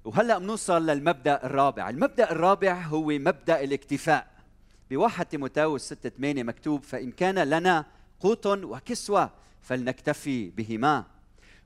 وهلأ 0.06 0.38
بنوصل 0.38 0.86
للمبدأ 0.86 1.44
الرابع، 1.44 1.90
المبدأ 1.90 2.32
الرابع 2.32 2.82
هو 2.82 3.08
مبدأ 3.08 3.64
الاكتفاء. 3.64 4.28
بواحد 4.92 5.26
تيموثاوس 5.26 5.82
6 5.82 6.10
8 6.10 6.44
مكتوب 6.44 6.84
فإن 6.84 7.12
كان 7.12 7.40
لنا 7.40 7.86
قوت 8.20 8.48
وكسوة 8.48 9.30
فلنكتفي 9.62 10.50
بهما. 10.50 11.04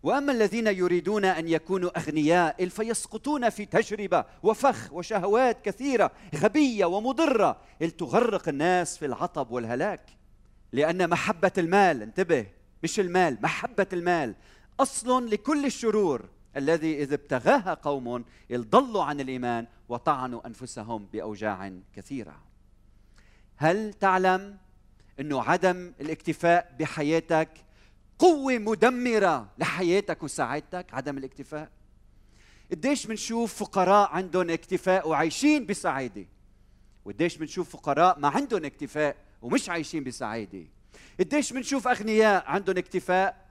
وأما 0.03 0.31
الذين 0.31 0.67
يريدون 0.67 1.25
أن 1.25 1.47
يكونوا 1.47 1.99
أغنياء 1.99 2.67
فيسقطون 2.67 3.49
في 3.49 3.65
تجربة 3.65 4.25
وفخ 4.43 4.93
وشهوات 4.93 5.65
كثيرة 5.65 6.11
غبية 6.35 6.85
ومضرة. 6.85 7.61
تغرق 7.97 8.49
الناس 8.49 8.97
في 8.97 9.05
العطب 9.05 9.51
والهلاك. 9.51 10.09
لأن 10.71 11.09
محبة 11.09 11.51
المال 11.57 12.01
انتبه 12.01 12.47
مش 12.83 12.99
المال 12.99 13.37
محبة 13.41 13.87
المال 13.93 14.35
أصل 14.79 15.29
لكل 15.29 15.65
الشرور. 15.65 16.29
الذي 16.57 17.03
اذا 17.03 17.15
ابتغاها 17.15 17.73
قوم 17.73 18.25
ضلوا 18.53 19.03
عن 19.03 19.19
الإيمان 19.19 19.67
وطعنوا 19.89 20.47
أنفسهم 20.47 21.05
بأوجاع 21.13 21.71
كثيرة. 21.95 22.35
هل 23.57 23.93
تعلم 23.93 24.57
إنه 25.19 25.41
عدم 25.41 25.93
الاكتفاء 26.01 26.75
بحياتك 26.79 27.49
قوة 28.19 28.57
مدمرة 28.57 29.49
لحياتك 29.57 30.23
وسعادتك 30.23 30.93
عدم 30.93 31.17
الاكتفاء. 31.17 31.69
قديش 32.71 33.07
بنشوف 33.07 33.53
فقراء 33.63 34.09
عندهم 34.09 34.49
اكتفاء 34.49 35.09
وعايشين 35.09 35.65
بسعادة؟ 35.65 36.25
وقديش 37.05 37.37
بنشوف 37.37 37.69
فقراء 37.69 38.19
ما 38.19 38.27
عندهم 38.27 38.65
اكتفاء 38.65 39.15
ومش 39.41 39.69
عايشين 39.69 40.03
بسعادة؟ 40.03 40.63
قديش 41.19 41.53
بنشوف 41.53 41.87
أغنياء 41.87 42.45
عندهم 42.47 42.77
اكتفاء 42.77 43.49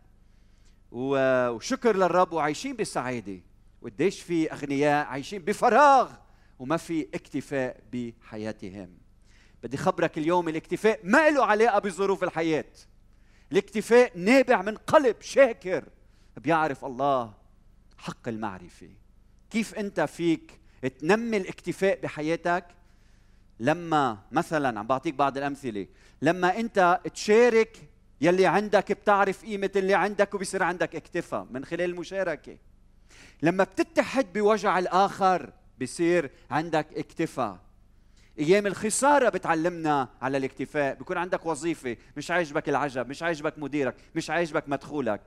وشكر 0.92 1.96
للرب 1.96 2.32
وعايشين 2.32 2.76
بسعادة؟ 2.76 3.40
وقديش 3.82 4.22
في 4.22 4.52
أغنياء 4.52 5.06
عايشين 5.06 5.42
بفراغ 5.42 6.12
وما 6.58 6.76
في 6.76 7.08
اكتفاء 7.14 7.80
بحياتهم؟ 7.92 8.98
بدي 9.62 9.76
خبرك 9.76 10.18
اليوم 10.18 10.48
الاكتفاء 10.48 11.00
ما 11.04 11.30
له 11.30 11.44
علاقة 11.44 11.78
بظروف 11.78 12.24
الحياة. 12.24 12.64
الاكتفاء 13.52 14.18
نابع 14.18 14.62
من 14.62 14.76
قلب 14.76 15.16
شاكر 15.20 15.84
بيعرف 16.36 16.84
الله 16.84 17.34
حق 17.98 18.28
المعرفة. 18.28 18.90
كيف 19.50 19.74
أنت 19.74 20.00
فيك 20.00 20.60
تنمي 21.00 21.36
الاكتفاء 21.36 22.00
بحياتك؟ 22.00 22.64
لما 23.60 24.18
مثلا 24.32 24.78
عم 24.78 24.86
بعطيك 24.86 25.14
بعض 25.14 25.38
الأمثلة 25.38 25.86
لما 26.22 26.60
أنت 26.60 27.00
تشارك 27.14 27.88
يلي 28.20 28.46
عندك 28.46 28.92
بتعرف 28.92 29.44
قيمة 29.44 29.70
اللي 29.76 29.94
عندك 29.94 30.34
وبصير 30.34 30.62
عندك 30.62 30.96
اكتفاء 30.96 31.46
من 31.50 31.64
خلال 31.64 31.90
المشاركة. 31.90 32.58
لما 33.42 33.64
بتتحد 33.64 34.32
بوجع 34.32 34.78
الآخر 34.78 35.52
بصير 35.80 36.30
عندك 36.50 36.86
اكتفاء. 36.96 37.67
أيام 38.38 38.66
الخسارة 38.66 39.28
بتعلمنا 39.28 40.08
على 40.22 40.36
الاكتفاء. 40.38 40.94
بيكون 40.94 41.18
عندك 41.18 41.46
وظيفة 41.46 41.96
مش 42.16 42.30
عاجبك 42.30 42.68
العجب 42.68 43.08
مش 43.08 43.22
عاجبك 43.22 43.58
مديرك 43.58 43.94
مش 44.14 44.30
عاجبك 44.30 44.68
مدخولك. 44.68 45.20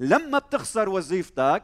لما 0.00 0.38
بتخسر 0.38 0.88
وظيفتك 0.88 1.62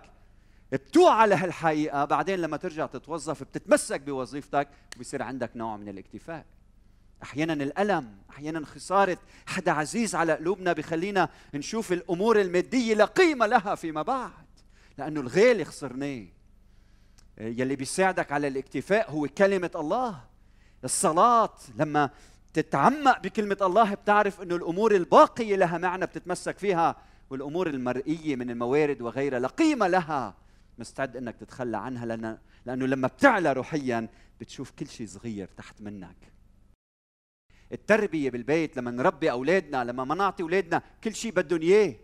بتوعى 0.73 1.29
لهالحقيقه 1.29 2.05
بعدين 2.05 2.39
لما 2.39 2.57
ترجع 2.57 2.87
تتوظف 2.87 3.43
بتتمسك 3.43 4.01
بوظيفتك 4.01 4.69
وبصير 4.97 5.23
عندك 5.23 5.51
نوع 5.57 5.77
من 5.77 5.89
الاكتفاء. 5.89 6.45
أحيانا 7.23 7.53
الألم 7.53 8.19
أحيانا 8.31 8.67
خسارة 8.67 9.19
حدا 9.47 9.73
عزيز 9.73 10.15
على 10.15 10.33
قلوبنا 10.33 10.73
بخلينا 10.73 11.29
نشوف 11.55 11.93
الأمور 11.93 12.41
المادية 12.41 12.95
لا 12.95 13.05
قيمة 13.05 13.47
لها 13.47 13.75
فيما 13.75 14.03
بعد. 14.03 14.31
لأنه 14.99 15.21
الغالي 15.21 15.65
خسرناه 15.65 16.25
يلي 17.39 17.77
بيساعدك 17.77 18.33
على 18.33 18.49
الاكتفاء 18.49 19.11
هو 19.11 19.29
كلمة 19.29 19.71
الله. 19.75 20.34
الصلاة. 20.85 21.55
لما 21.79 22.11
تتعمق 22.53 23.23
بكلمة 23.23 23.57
الله 23.63 23.95
بتعرف 23.95 24.43
إنه 24.43 24.57
الأمور 24.57 24.95
الباقية 24.95 25.57
لها 25.57 25.79
معنى 25.79 26.07
بتتمسك 26.07 26.59
فيها 26.59 26.97
والأمور 27.31 27.67
المرئية 27.67 28.37
من 28.37 28.51
الموارد 28.51 29.03
وغيرها 29.03 29.39
لا 29.39 29.49
قيمة 29.49 29.87
لها. 29.87 30.35
مستعد 30.79 31.17
إنك 31.17 31.37
تتخلى 31.37 31.77
عنها 31.77 32.07
لأن 32.07 32.39
لأنه 32.67 32.87
لما 32.87 33.09
بتعلى 33.09 33.53
روحيا 33.53 34.09
بتشوف 34.41 34.71
كل 34.71 34.89
شيء 34.89 35.07
صغير 35.07 35.49
تحت 35.57 35.81
منك. 35.81 36.17
التربية 37.73 38.31
بالبيت 38.31 38.77
لما 38.77 38.91
نربي 38.91 39.31
أولادنا 39.31 39.85
لما 39.85 40.05
ما 40.05 40.15
نعطي 40.15 40.43
أولادنا 40.43 40.83
كل 41.05 41.15
شيء 41.15 41.33
بدهم 41.33 41.61
إياه 41.61 41.95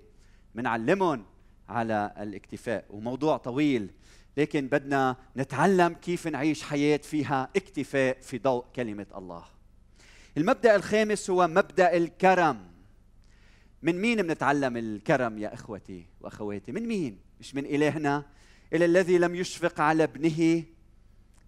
بنعلمهم 0.54 1.24
على 1.68 2.14
الاكتفاء. 2.18 2.84
وموضوع 2.90 3.36
طويل. 3.36 3.90
لكن 4.36 4.68
بدنا 4.68 5.16
نتعلم 5.36 5.94
كيف 5.94 6.26
نعيش 6.26 6.62
حياة 6.62 6.96
فيها 6.96 7.48
اكتفاء 7.56 8.20
في 8.20 8.38
ضوء 8.38 8.64
كلمة 8.76 9.06
الله. 9.16 9.44
المبدأ 10.36 10.76
الخامس 10.76 11.30
هو 11.30 11.48
مبدأ 11.48 11.96
الكرم. 11.96 12.70
من 13.82 14.00
مين 14.00 14.22
بنتعلم 14.22 14.76
الكرم 14.76 15.38
يا 15.38 15.54
إخوتي 15.54 16.06
وأخواتي؟ 16.20 16.72
من 16.72 16.86
مين؟ 16.88 17.18
مش 17.40 17.54
من 17.54 17.66
إلهنا؟ 17.66 18.26
إلى 18.72 18.84
الذي 18.84 19.18
لم 19.18 19.34
يشفق 19.34 19.80
على 19.80 20.04
ابنه 20.04 20.64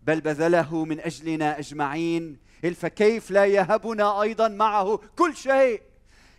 بل 0.02 0.20
بذله 0.20 0.84
من 0.84 1.00
أجلنا 1.00 1.58
أجمعين. 1.58 2.38
فكيف 2.74 3.30
لا 3.30 3.44
يهبنا 3.44 4.22
أيضا 4.22 4.48
معه 4.48 4.96
كل 4.96 5.36
شيء؟ 5.36 5.82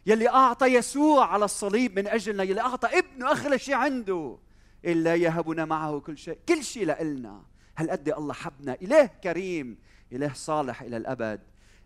يلي 0.05 0.29
أعطى 0.29 0.65
يسوع 0.65 1.25
على 1.25 1.45
الصليب 1.45 1.99
من 1.99 2.07
أجلنا 2.07 2.43
يلي 2.43 2.61
أعطى 2.61 2.99
ابنه 2.99 3.31
اغلى 3.31 3.59
شيء 3.59 3.75
عنده. 3.75 4.37
إلا 4.85 5.15
يهبنا 5.15 5.65
معه 5.65 5.99
كل 5.99 6.17
شيء. 6.17 6.37
كل 6.49 6.63
شيء 6.63 6.85
لإلنا. 6.85 7.43
هل 7.75 7.91
قد 7.91 8.09
الله 8.09 8.33
حبنا 8.33 8.77
إله 8.81 9.05
كريم 9.05 9.77
إله 10.11 10.33
صالح 10.33 10.81
إلى 10.81 10.97
الأبد. 10.97 11.41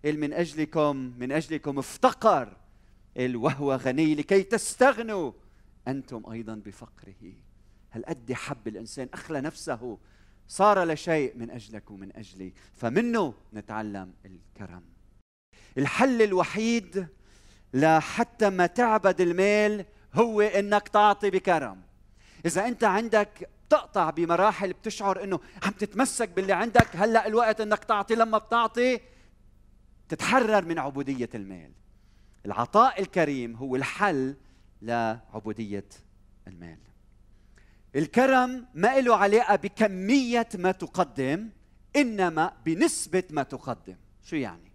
إل 0.06 0.20
من 0.20 0.34
أجلكم 0.34 1.14
من 1.18 1.32
أجلكم 1.32 1.80
افتقر. 1.80 2.58
إل 3.18 3.36
وهو 3.36 3.76
غني 3.76 4.16
لكي 4.16 4.44
تستغنوا. 4.44 5.32
أنتم 5.88 6.32
أيضا 6.32 6.56
بفقره. 6.56 7.34
هل 7.90 8.06
قد 8.06 8.34
حب 8.34 8.68
الإنسان 8.68 9.10
أخلى 9.14 9.42
نفسه. 9.42 9.98
صار 10.48 10.84
لشيء 10.84 11.38
من 11.38 11.52
أجلك 11.52 11.92
ومن 11.92 12.16
أجلي. 12.16 12.54
فمنه 12.74 13.34
نتعلم 13.54 14.14
الكرم. 14.26 14.84
الحل 15.78 16.22
الوحيد 16.22 17.08
لحتى 17.74 18.50
ما 18.50 18.66
تعبد 18.66 19.22
المال 19.22 19.86
هو 20.14 20.42
إنك 20.42 20.88
تعطي 20.88 21.30
بكرم. 21.30 21.87
إذا 22.48 22.68
أنت 22.68 22.84
عندك 22.84 23.50
تقطع 23.70 24.10
بمراحل 24.10 24.74
بتشعر 24.74 25.24
إنه 25.24 25.40
عم 25.64 25.72
تتمسك 25.72 26.30
باللي 26.30 26.54
عندك 26.54 26.96
هلأ 26.96 27.28
الوقت 27.28 27.62
إنك 27.62 27.84
تعطي 27.84 28.16
لما 28.16 28.38
بتعطي 28.38 29.00
تتحرر 30.10 30.66
من 30.66 30.80
عبودية 30.80 31.30
المال. 31.36 31.72
العطاء 32.46 33.02
الكريم 33.02 33.56
هو 33.56 33.76
الحل 33.76 34.36
لعبودية 34.82 35.90
المال. 36.48 36.78
الكرم 37.96 38.66
ما 38.74 39.00
له 39.00 39.16
علاقة 39.16 39.56
بكمية 39.56 40.50
ما 40.56 40.72
تقدم 40.72 41.50
إنما 41.96 42.54
بنسبة 42.66 43.24
ما 43.30 43.44
تقدم. 43.44 43.96
شو 44.24 44.36
يعني؟ 44.36 44.72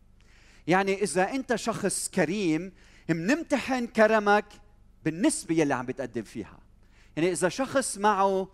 يعني 0.66 1.02
إذا 1.02 1.30
أنت 1.30 1.54
شخص 1.54 2.08
كريم 2.08 2.72
منمتحن 3.08 3.86
كرمك 3.86 4.46
بالنسبة 5.04 5.54
يلي 5.54 5.74
عم 5.74 5.86
بتقدم 5.86 6.22
فيها. 6.22 6.61
يعني 7.16 7.32
إذا 7.32 7.48
شخص 7.48 7.98
معه 7.98 8.48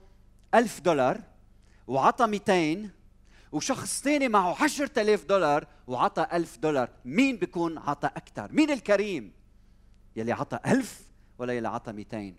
ألف 0.55 0.81
دولار 0.81 1.21
وعطى 1.87 2.27
200 2.27 2.91
وشخص 3.53 4.03
ثاني 4.03 4.29
معه 4.29 4.63
10000 4.63 5.25
دولار 5.25 5.67
وعطى 5.87 6.27
ألف 6.33 6.59
دولار 6.59 6.91
مين 7.05 7.37
بيكون 7.37 7.79
عطى 7.79 8.07
أكثر 8.07 8.53
مين 8.53 8.71
الكريم؟ 8.71 9.33
يلي 10.17 10.33
عطى 10.33 10.59
ألف 10.67 11.03
ولا 11.39 11.53
يلي 11.53 11.69
عطى 11.69 11.93
200 11.93 12.35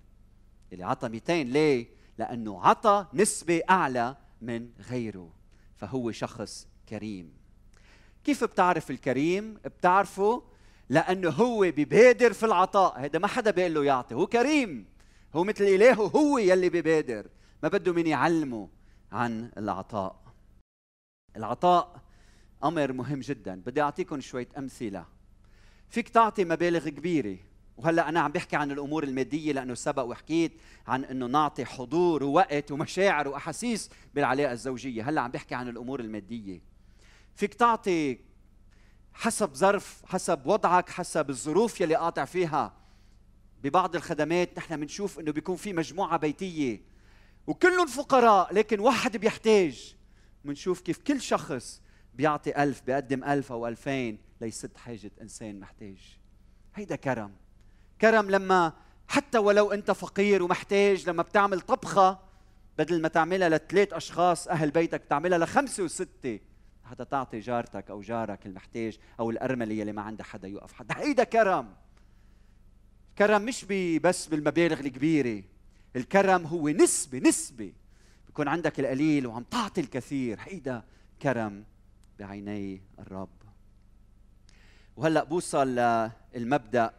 يلي 0.71 0.83
عطى 0.83 1.09
200 1.09 1.33
ليه؟ 1.33 1.87
لأنه 2.17 2.61
عطى 2.61 3.05
نسبة 3.13 3.61
أعلى 3.69 4.15
من 4.41 4.69
غيره 4.89 5.29
فهو 5.77 6.11
شخص 6.11 6.67
كريم. 6.89 7.33
كيف 8.23 8.43
بتعرف 8.43 8.91
الكريم؟ 8.91 9.53
بتعرفه 9.53 10.43
لأنه 10.89 11.29
هو 11.29 11.59
ببادر 11.61 12.33
في 12.33 12.45
العطاء 12.45 12.99
هذا 12.99 13.19
ما 13.19 13.27
حدا 13.27 13.51
بيقول 13.51 13.73
له 13.73 13.83
يعطي 13.83 14.15
هو 14.15 14.27
كريم. 14.27 14.85
هو 15.35 15.43
مثل 15.43 15.63
إلهه 15.63 16.07
هو 16.07 16.37
يلي 16.37 16.69
ببادر. 16.69 17.27
ما 17.63 17.69
بده 17.69 17.93
مين 17.93 18.07
يعلمه 18.07 18.69
عن 19.11 19.51
العطاء. 19.57 20.21
العطاء 21.35 22.01
أمر 22.63 22.93
مهم 22.93 23.19
جدا. 23.19 23.61
بدي 23.65 23.81
اعطيكم 23.81 24.21
شوية 24.21 24.47
أمثلة. 24.57 25.05
فيك 25.89 26.09
تعطي 26.09 26.45
مبالغ 26.45 26.89
كبيرة. 26.89 27.37
وهلأ 27.77 28.09
أنا 28.09 28.19
عم 28.19 28.31
بحكي 28.31 28.55
عن 28.55 28.71
الأمور 28.71 29.03
المادية 29.03 29.53
لأنه 29.53 29.73
سبق 29.73 30.03
وحكيت 30.03 30.51
عن 30.87 31.05
إنه 31.05 31.25
نعطي 31.25 31.65
حضور 31.65 32.23
ووقت 32.23 32.71
ومشاعر 32.71 33.27
وأحاسيس 33.27 33.89
بالعلاقة 34.13 34.51
الزوجية. 34.51 35.09
هلأ 35.09 35.21
عم 35.21 35.31
بحكي 35.31 35.55
عن 35.55 35.67
الأمور 35.67 35.99
المادية. 35.99 36.61
فيك 37.35 37.53
تعطي 37.53 38.19
حسب 39.13 39.53
ظرف 39.53 40.01
حسب 40.05 40.47
وضعك 40.47 40.89
حسب 40.89 41.29
الظروف 41.29 41.81
يلي 41.81 41.95
قاطع 41.95 42.25
فيها 42.25 42.73
ببعض 43.63 43.95
الخدمات 43.95 44.57
نحن 44.57 44.77
بنشوف 44.79 45.19
إنه 45.19 45.31
بيكون 45.31 45.55
في 45.55 45.73
مجموعة 45.73 46.17
بيتية. 46.17 46.81
وكلهم 47.47 47.87
فقراء 47.87 48.53
لكن 48.53 48.79
واحد 48.79 49.17
بيحتاج. 49.17 49.95
بنشوف 50.45 50.81
كيف 50.81 50.97
كل 50.97 51.21
شخص 51.21 51.81
بيعطي 52.13 52.63
ألف 52.63 52.81
بيقدم 52.81 53.23
ألف 53.23 53.51
أو 53.51 53.67
ألفين 53.67 54.17
ليسد 54.41 54.77
حاجة 54.77 55.11
إنسان 55.21 55.59
محتاج. 55.59 56.17
هيدا 56.75 56.95
كرم. 56.95 57.31
كرم 58.01 58.29
لما 58.29 58.73
حتى 59.07 59.37
ولو 59.37 59.71
أنت 59.71 59.91
فقير 59.91 60.43
ومحتاج 60.43 61.09
لما 61.09 61.23
بتعمل 61.23 61.61
طبخة 61.61 62.19
بدل 62.77 63.01
ما 63.01 63.07
تعملها 63.07 63.49
لثلاث 63.49 63.93
أشخاص 63.93 64.47
أهل 64.47 64.71
بيتك 64.71 65.01
بتعملها 65.01 65.37
لخمسة 65.37 65.83
وستة. 65.83 66.39
حتى 66.83 67.05
تعطي 67.05 67.39
جارتك 67.39 67.89
أو 67.89 68.01
جارك 68.01 68.45
المحتاج 68.45 68.97
أو 69.19 69.29
الأرملة 69.29 69.81
اللي 69.81 69.91
ما 69.91 70.01
عندها 70.01 70.25
حدا 70.25 70.47
يوقف 70.47 70.73
حدا. 70.73 70.97
هيدا 70.97 71.23
كرم. 71.23 71.73
كرم 73.19 73.41
مش 73.41 73.65
بس 74.03 74.27
بالمبالغ 74.27 74.79
الكبيرة. 74.79 75.43
الكرم 75.95 76.45
هو 76.45 76.69
نسبة 76.69 77.19
نسبة. 77.19 77.73
بيكون 78.27 78.47
عندك 78.47 78.79
القليل 78.79 79.27
وعم 79.27 79.43
تعطي 79.43 79.81
الكثير. 79.81 80.39
هيدا 80.41 80.83
كرم 81.21 81.63
بعيني 82.19 82.81
الرب. 82.99 83.29
وهلأ 84.97 85.23
بوصل 85.23 85.67
للمبدأ 86.35 86.93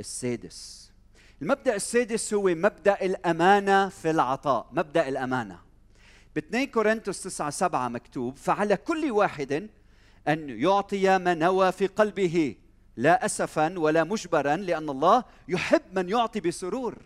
السادس. 0.00 0.92
المبدأ 1.42 1.74
السادس 1.74 2.34
هو 2.34 2.42
مبدأ 2.42 3.02
الأمانة 3.02 3.88
في 3.88 4.10
العطاء. 4.10 4.68
مبدأ 4.72 5.08
الأمانة. 5.08 5.58
ب 6.36 6.38
2 6.38 6.66
كورنثوس 6.66 7.22
9 7.22 7.50
7 7.50 7.88
مكتوب 7.88 8.36
فعلى 8.36 8.76
كل 8.76 9.10
واحد 9.10 9.68
أن 10.28 10.48
يعطي 10.48 11.18
ما 11.18 11.34
نوى 11.34 11.72
في 11.72 11.86
قلبه. 11.86 12.56
لا 12.96 13.24
اسفا 13.26 13.78
ولا 13.78 14.04
مجبرا 14.04 14.56
لأن 14.56 14.88
الله 14.88 15.24
يحب 15.48 15.82
من 15.92 16.08
يعطي 16.08 16.40
بسرور. 16.40 16.98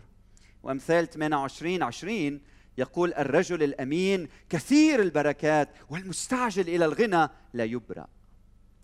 وأمثال 0.63 1.09
28 1.09 1.83
20 1.83 2.41
يقول 2.77 3.13
الرجل 3.13 3.63
الأمين 3.63 4.27
كثير 4.49 5.01
البركات 5.01 5.69
والمستعجل 5.89 6.69
إلى 6.69 6.85
الغنى 6.85 7.29
لا 7.53 7.63
يبرأ. 7.63 8.07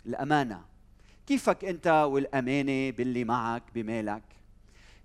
الأمانة 0.05 0.61
كيفك 1.27 1.65
أنت 1.65 1.87
والأمانة 1.87 2.91
باللي 2.91 3.23
معك 3.23 3.63
بمالك؟ 3.75 4.23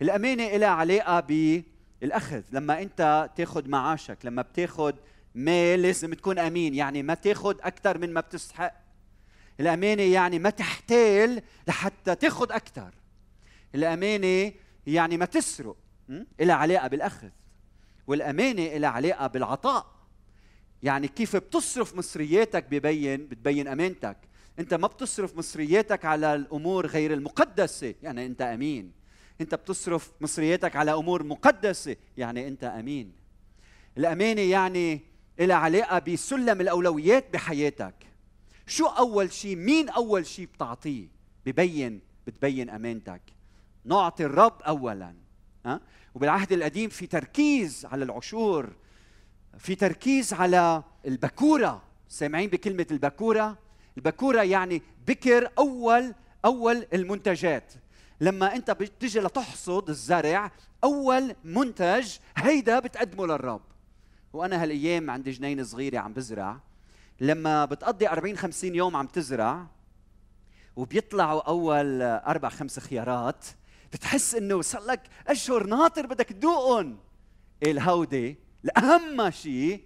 الأمانة 0.02 0.56
لها 0.56 0.68
علاقة 0.68 1.20
بالأخذ. 1.20 2.42
لما 2.52 2.82
أنت 2.82 3.30
تاخذ 3.36 3.68
معاشك 3.68 4.18
لما 4.24 4.42
بتاخذ 4.42 4.92
مال 5.34 5.82
لازم 5.82 6.14
تكون 6.14 6.38
أمين 6.38 6.74
يعني 6.74 7.02
ما 7.02 7.14
تاخذ 7.14 7.56
أكثر 7.60 7.98
من 7.98 8.12
ما 8.12 8.20
بتستحق. 8.20 8.87
الأمانة 9.60 10.02
يعني 10.02 10.38
ما 10.38 10.50
تحتال 10.50 11.42
لحتى 11.68 12.14
تاخذ 12.14 12.52
أكثر 12.52 12.94
الأمانة 13.74 14.52
يعني 14.86 15.16
ما 15.16 15.24
تسرق 15.24 15.76
لها 16.40 16.54
علاقة 16.54 16.88
بالأخذ. 16.88 17.28
والأمانة 18.06 18.76
لها 18.76 18.90
علاقة 18.90 19.26
بالعطاء. 19.26 19.86
يعني 20.82 21.08
كيف 21.08 21.36
بتصرف 21.36 21.94
مصرياتك 21.94 22.64
ببين 22.70 23.26
بتبين 23.26 23.68
أمانتك؟ 23.68 24.16
أنت 24.58 24.74
ما 24.74 24.86
بتصرف 24.86 25.36
مصرياتك 25.36 26.04
على 26.04 26.34
الأمور 26.34 26.86
غير 26.86 27.12
المقدسة. 27.12 27.94
يعني 28.02 28.26
أنت 28.26 28.42
أمين. 28.42 28.92
أنت 29.40 29.54
بتصرف 29.54 30.12
مصرياتك 30.20 30.76
على 30.76 30.92
أمور 30.92 31.22
مقدسة. 31.22 31.96
يعني 32.16 32.48
أنت 32.48 32.64
أمين. 32.64 33.12
الأمانة 33.98 34.40
يعني 34.40 35.00
لها 35.40 35.56
علاقة 35.56 35.98
بسلم 35.98 36.60
الأولويات 36.60 37.32
بحياتك. 37.32 37.94
شو 38.68 38.86
أول 38.86 39.32
شيء 39.32 39.56
مين 39.56 39.88
أول 39.88 40.26
شيء 40.26 40.46
بتعطيه؟ 40.46 41.08
ببين 41.46 42.00
بتبين 42.26 42.70
أمانتك. 42.70 43.22
نعطي 43.84 44.24
الرب 44.24 44.62
اولا 44.62 45.14
ها؟ 45.66 45.80
وبالعهد 46.14 46.52
القديم 46.52 46.90
في 46.90 47.06
تركيز 47.06 47.86
على 47.86 48.04
العشور 48.04 48.76
في 49.58 49.74
تركيز 49.74 50.32
على 50.32 50.82
البكورة. 51.06 51.82
سامعين 52.08 52.50
بكلمة 52.50 52.86
البكورة؟ 52.90 53.58
البكورة 53.96 54.42
يعني 54.42 54.82
بكر 55.06 55.50
أول 55.58 56.14
أول 56.44 56.86
المنتجات. 56.92 57.72
لما 58.20 58.54
أنت 58.56 58.70
بتجي 58.70 59.20
لتحصد 59.20 59.88
الزرع 59.88 60.52
أول 60.84 61.34
منتج 61.44 62.16
هيدا 62.36 62.78
بتقدمه 62.78 63.26
للرب. 63.26 63.62
وأنا 64.32 64.62
هالأيام 64.62 65.10
عندي 65.10 65.30
جنين 65.30 65.64
صغيرة 65.64 65.98
عم 65.98 66.12
بزرع. 66.12 66.60
لما 67.20 67.64
بتقضي 67.64 68.08
40 68.08 68.36
50 68.36 68.74
يوم 68.74 68.96
عم 68.96 69.06
تزرع 69.06 69.66
وبيطلعوا 70.76 71.40
أول 71.40 72.02
أربع 72.02 72.48
خمس 72.48 72.78
خيارات 72.78 73.46
بتحس 73.92 74.34
إنه 74.34 74.62
صار 74.62 74.82
لك 74.82 75.08
أشهر 75.26 75.66
ناطر 75.66 76.06
بدك 76.06 76.26
تذوقهم 76.26 76.98
الهودي؟ 77.62 78.36
الأهم 78.64 79.30
شيء 79.30 79.84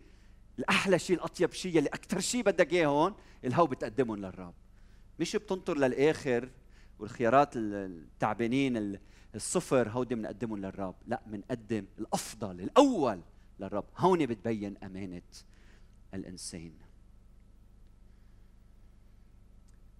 الأحلى 0.59 0.99
شيء 0.99 1.16
الأطيب 1.16 1.53
شيء 1.53 1.79
اللي 1.79 1.88
أكثر 1.88 2.21
شيء 2.21 2.42
بدك 2.42 2.73
اياهم 2.73 3.14
الهو 3.45 3.66
بتقدمهم 3.66 4.16
للرب. 4.16 4.55
مش 5.18 5.37
بتنطر 5.37 5.79
للآخر 5.79 6.51
والخيارات 6.99 7.51
التعبانين 7.57 8.99
الصفر 9.35 9.88
هودي 9.88 10.14
بنقدمهم 10.14 10.59
للرب. 10.59 10.95
لا 11.07 11.23
بنقدم 11.27 11.87
الأفضل 11.99 12.61
الأول 12.61 13.21
للرب. 13.61 13.85
هون 13.99 14.27
بتبين 14.27 14.77
أمانة 14.83 15.23
الإنسان. 16.14 16.73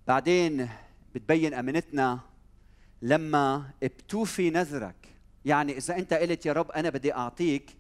بعدين 0.07 0.69
بتبين 1.15 1.55
أمانتنا 1.55 2.21
لما 3.03 3.71
بتوفي 3.83 4.51
نذرك 4.51 5.09
يعني 5.45 5.77
إذا 5.77 5.97
أنت 5.97 6.15
قلت 6.15 6.47
يا 6.47 6.53
رب 6.53 6.71
أنا 6.71 6.91
بدي 6.91 7.15
أعطيك 7.15 7.77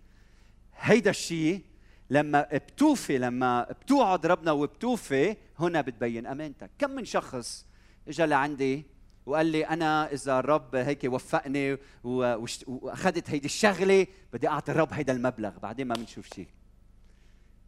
هيدا 0.76 1.10
الشيء 1.10 1.62
لما 2.10 2.46
بتوفي 2.52 3.18
لما 3.18 3.62
بتوعد 3.62 4.26
ربنا 4.26 4.52
وبتوفي 4.52 5.36
هنا 5.58 5.80
بتبين 5.80 6.26
أمانتك. 6.26 6.70
كم 6.78 6.90
من 6.90 7.04
شخص 7.04 7.66
اجى 8.08 8.26
لعندي 8.26 8.84
وقال 9.26 9.46
لي 9.46 9.66
أنا 9.66 10.12
إذا 10.12 10.38
الرب 10.38 10.74
هيك 10.74 11.04
وفقني 11.04 11.78
وأخذت 12.04 13.30
هيدي 13.30 13.46
الشغلة 13.46 14.06
بدي 14.32 14.48
أعطي 14.48 14.72
الرب 14.72 14.92
هيدا 14.92 15.12
المبلغ. 15.12 15.58
بعدين 15.58 15.86
ما 15.86 15.94
بنشوف 15.94 16.26
شيء 16.34 16.48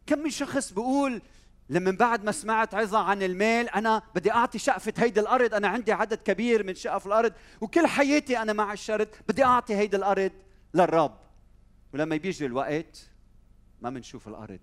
كم 0.07 0.19
من 0.19 0.29
شخص 0.29 0.71
بيقول 0.73 1.21
لما 1.69 1.91
بعد 1.91 2.23
ما 2.23 2.31
سمعت 2.31 2.73
عظة 2.73 2.97
عن 2.97 3.23
المال 3.23 3.69
أنا 3.69 4.01
بدي 4.15 4.31
أعطي 4.31 4.59
شقفة 4.59 4.93
هيدي 4.97 5.19
الأرض 5.19 5.53
أنا 5.53 5.67
عندي 5.67 5.91
عدد 5.91 6.17
كبير 6.17 6.63
من 6.63 6.75
شقف 6.75 7.07
الأرض 7.07 7.33
وكل 7.61 7.87
حياتي 7.87 8.37
أنا 8.37 8.53
مع 8.53 8.73
الشرط 8.73 9.07
بدي 9.27 9.43
أعطي 9.43 9.75
هيدي 9.75 9.97
الأرض 9.97 10.31
للرب. 10.73 11.17
ولما 11.93 12.17
بيجي 12.17 12.45
الوقت 12.45 13.09
ما 13.81 13.89
بنشوف 13.89 14.27
الأرض 14.27 14.59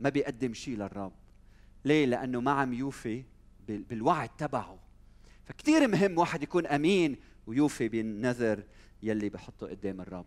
ما 0.00 0.08
بيقدم 0.08 0.54
شيء 0.54 0.76
للرب. 0.76 1.12
ليه؟ 1.84 2.06
لأنه 2.06 2.40
ما 2.40 2.50
عم 2.50 2.72
يوفي 2.72 3.24
بالوعد 3.68 4.28
تبعه. 4.28 4.78
فكتير 5.44 5.88
مهم 5.88 6.18
واحد 6.18 6.42
يكون 6.42 6.66
أمين 6.66 7.16
ويوفي 7.46 7.88
بالنذر 7.88 8.62
يلي 9.02 9.28
بحطه 9.28 9.66
قدام 9.66 10.00
الرب. 10.00 10.26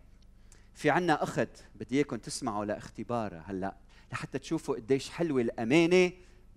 في 0.73 0.89
عنا 0.89 1.23
أخت 1.23 1.63
بدي 1.75 1.95
اياكم 1.95 2.15
تسمعوا 2.15 2.65
لإختبارها 2.65 3.43
هلأ. 3.47 3.75
لحتى 4.11 4.39
تشوفوا 4.39 4.75
قديش 4.75 5.09
حلوة 5.09 5.41
الأمانة 5.41 6.11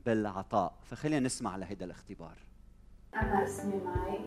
بالعطاء. 0.07 0.75
فخلينا 0.91 1.21
نسمع 1.21 1.57
لهيدا 1.57 1.85
الاختبار. 1.85 2.39
أنا 3.15 3.45
اسمي 3.45 3.81
معي. 3.85 4.19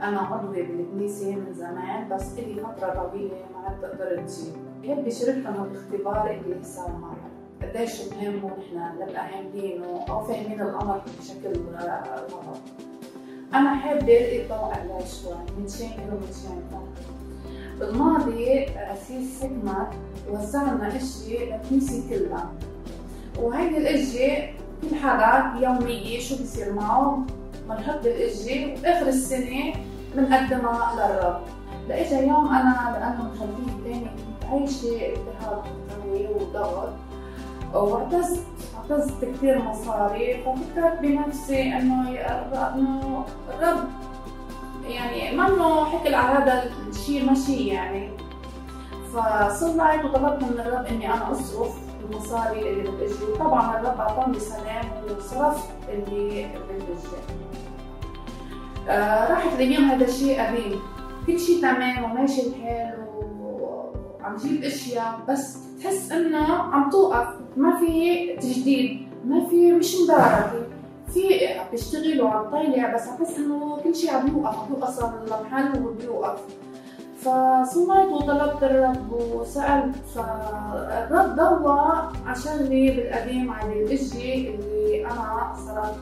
أنا 0.00 0.20
عضوة 0.20 0.50
بالكنيسة 0.52 1.36
من 1.36 1.52
زمان 1.54 2.08
بس 2.08 2.32
إلي 2.38 2.62
فترة 2.62 2.94
طويلة 3.08 3.46
ما 3.54 3.58
عدت 3.68 3.84
قدرت 3.84 4.30
جي 4.30 4.52
هيك 4.88 4.98
بشارككم 4.98 5.46
هالاختبار 5.46 6.30
اللي 6.30 6.64
صار 6.64 6.92
معي. 6.96 7.16
قديش 7.62 8.00
مهم 8.12 8.44
ونحن 8.44 9.00
نبقى 9.00 10.10
أو 10.10 10.24
فاهمين 10.24 10.60
الأمر 10.62 11.02
بشكل 11.20 11.60
غلط 11.60 12.58
أنا 13.54 13.74
حابة 13.74 13.98
ألقي 14.02 14.42
الضوء 14.42 14.58
عليه 14.58 15.04
شوي 15.04 15.34
من 15.58 15.68
شانكر 15.68 16.14
ومن 16.14 16.32
شانكر 16.42 16.88
بالماضي 17.80 18.64
أسيس 18.64 19.42
حكمت 19.42 19.88
وزعنا 20.30 20.96
اشياء 20.96 21.60
للكنيسة 21.62 22.02
كلها. 22.10 22.50
وهيدي 23.38 23.78
الاشياء 23.78 24.54
كل 24.82 24.96
حدا 24.96 25.60
يومية 25.66 26.20
شو 26.20 26.34
بصير 26.42 26.72
معه؟ 26.72 27.22
بنحط 27.68 28.06
الاجي 28.06 28.74
وآخر 28.74 29.08
السنة 29.08 29.72
بنقدمها 30.16 30.94
للرب. 30.96 31.40
لإجا 31.88 32.20
يوم 32.20 32.48
أنا 32.48 32.98
لأنه 32.98 33.22
من 33.22 33.30
خلفيه 33.38 33.84
ثانية 33.84 34.06
كنت 34.10 34.50
عايشة 34.50 35.12
اضطهاد 35.12 35.62
قوي 36.02 36.26
وضغط 36.28 36.92
واعتزت 37.74 38.42
اعتزت 38.76 39.24
كثير 39.24 39.62
مصاري 39.62 40.42
ففكرت 40.42 40.98
بنفسي 41.02 41.62
إنه 41.62 42.10
إنه 42.74 43.24
الرب 43.48 43.84
يعني 44.88 45.36
منه 45.36 45.84
على 46.16 46.38
هذا 46.38 46.70
الشيء 46.88 47.24
ماشي 47.24 47.66
يعني. 47.66 48.10
فصليت 49.14 50.04
وطلبت 50.04 50.42
من 50.42 50.60
الرب 50.60 50.86
إني 50.86 51.14
أنا 51.14 51.32
أصرف 51.32 51.74
المصاري 52.04 52.70
اللي 52.70 52.90
بتجي 52.90 53.24
وطبعا 53.32 53.80
الرب 53.80 54.00
أعطاني 54.00 54.38
سلام 54.40 54.84
وصرفت 55.18 55.70
اللي 55.88 56.46
بتجي 56.46 57.16
آه 58.88 59.30
راحت 59.30 59.52
الأيام 59.52 59.84
هذا 59.84 60.04
الشيء 60.04 60.40
قديم 60.40 60.80
كل 61.26 61.40
شيء 61.40 61.62
تمام 61.62 62.04
وماشي 62.04 62.40
الحال 62.46 62.94
وعم 63.10 64.36
جيب 64.36 64.64
أشياء 64.64 65.18
بس 65.28 65.58
تحس 65.82 66.12
إنه 66.12 66.52
عم 66.52 66.90
توقف. 66.90 67.28
ما 67.56 67.76
في 67.80 68.26
تجديد 68.40 69.08
ما 69.24 69.46
في 69.50 69.72
مش 69.72 69.94
مباركة. 70.04 70.66
في 71.14 71.48
بشتغل 71.72 72.22
وعم 72.22 72.50
طالع 72.50 72.94
بس 72.94 73.08
عم 73.08 73.16
بحس 73.16 73.36
إنه 73.38 73.80
كل 73.84 73.94
شيء 73.94 74.10
عم 74.10 74.28
يوقف 74.28 74.58
عم 74.58 74.66
يوقف 74.70 74.90
صار 74.90 75.22
المحل 75.24 75.86
وبيوقف 75.86 76.40
فصليت 77.18 78.08
وطلبت 78.12 78.62
الرب 78.62 79.12
وسألت 79.12 79.96
فالرب 80.14 81.36
ضوى 81.36 82.12
عشان 82.26 82.56
لي 82.56 82.90
بالقديم 82.90 83.50
على 83.50 83.82
الاشي 83.82 84.54
اللي 84.54 85.06
أنا 85.06 85.52
صرفت 85.66 86.00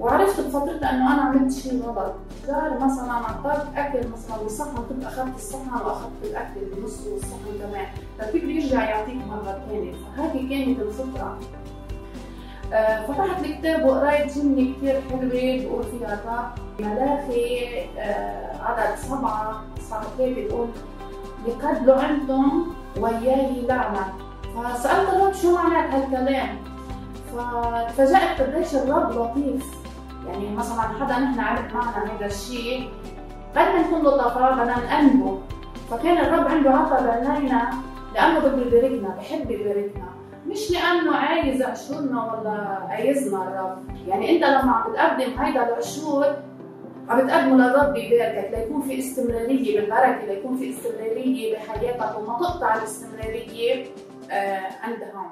وعرفت 0.00 0.40
بفترتها 0.40 0.90
إنه 0.90 1.14
أنا 1.14 1.22
عملت 1.22 1.52
شيء 1.52 1.82
غلط. 1.82 2.14
صار 2.46 2.78
مثلا 2.80 3.12
عطرت 3.12 3.66
أكل 3.76 4.08
مثلا 4.08 4.44
بصحن 4.44 4.76
كنت 4.88 5.04
أخذت 5.04 5.36
الصحن 5.36 5.68
وأخذت 5.74 6.24
الأكل 6.24 6.60
بنص 6.76 7.06
والصحن 7.06 7.58
كمان. 7.58 7.86
فكيف 8.18 8.44
يرجع 8.44 8.90
يعطيك 8.90 9.16
مرة 9.16 9.62
ثانية 9.68 9.92
فهذه 9.92 10.48
كانت 10.50 10.80
الفكرة. 10.80 11.38
فتحت 13.08 13.44
الكتاب 13.44 13.84
وقريت 13.84 14.38
جملة 14.38 14.74
كثير 14.76 15.00
حلوة 15.10 15.30
بيقول 15.30 15.82
فيها 15.82 16.14
الرب 16.14 16.50
ملاخي 16.80 17.66
آه 17.98 18.62
عدد 18.62 18.96
سبعة 18.96 19.62
صار 19.90 20.02
ثلاثة 20.18 20.34
بيقول؟ 20.34 20.68
لقد 21.46 21.86
لعنتم 21.86 22.66
وياي 23.00 23.66
لعنة. 23.68 24.12
فسألت 24.56 25.08
الرب 25.08 25.32
شو 25.32 25.54
معنى 25.54 25.88
هالكلام. 25.88 26.56
فتفاجأت 27.32 28.40
قديش 28.40 28.74
الرب 28.74 29.10
لطيف. 29.12 29.66
يعني 30.26 30.56
مثلا 30.56 30.80
حدا 30.80 31.18
نحن 31.18 31.40
عمل 31.40 31.74
معنا 31.74 32.16
هذا 32.18 32.26
الشيء 32.26 32.90
قد 33.56 33.62
ما 33.62 33.80
نكون 33.80 34.00
لطفاء 34.00 34.52
بدنا 34.52 34.78
نأنبه 34.78 35.38
فكان 35.90 36.18
الرب 36.18 36.48
عنده 36.48 36.70
عطاء 36.70 37.26
علينا 37.26 37.70
لأنه 38.14 38.38
بده 38.38 38.62
يباركنا 38.66 39.08
بحب 39.08 39.50
يباركنا. 39.50 40.15
مش 40.46 40.70
لأنه 40.70 41.16
عايز 41.16 41.62
عشورنا 41.62 42.32
ولا 42.32 42.50
عايزنا 42.88 43.42
الرب 43.48 44.08
يعني 44.08 44.30
أنت 44.30 44.44
لما 44.44 44.72
عم 44.72 44.92
بتقدم 44.92 45.38
هيدا 45.38 45.68
العشور 45.68 46.26
عم 47.08 47.26
بتقدمه 47.26 47.56
للرب 47.56 47.96
يباركك 47.96 48.50
ليكون 48.54 48.82
في 48.82 48.98
استمرارية 48.98 49.80
بالبركة 49.80 50.24
ليكون 50.26 50.56
في 50.56 50.70
استمرارية 50.70 51.54
بحياتك 51.56 52.18
وما 52.18 52.38
تقطع 52.38 52.74
الاستمرارية 52.76 53.86
آه 54.30 54.72
عند 54.82 55.02
هون. 55.14 55.30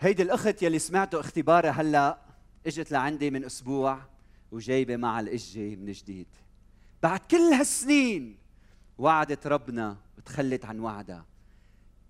هيدي 0.00 0.22
الأخت 0.22 0.62
يلي 0.62 0.78
سمعتوا 0.78 1.20
اختبارها 1.20 1.70
هلأ 1.70 2.18
إجت 2.66 2.92
لعندي 2.92 3.30
من 3.30 3.44
أسبوع 3.44 3.98
وجايبة 4.52 4.96
مع 4.96 5.20
الإجة 5.20 5.76
من 5.76 5.92
جديد. 5.92 6.26
بعد 7.02 7.20
كل 7.30 7.36
هالسنين 7.36 8.38
وعدت 8.98 9.46
ربنا 9.46 9.96
وتخلت 10.18 10.64
عن 10.64 10.80
وعدها. 10.80 11.24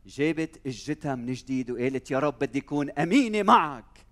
جابت 0.09 0.61
اجتها 0.67 1.15
من 1.15 1.33
جديد 1.33 1.71
وقالت 1.71 2.11
يا 2.11 2.19
رب 2.19 2.39
بدي 2.39 2.59
أكون 2.59 2.91
أمينة 2.91 3.43
معك. 3.43 4.07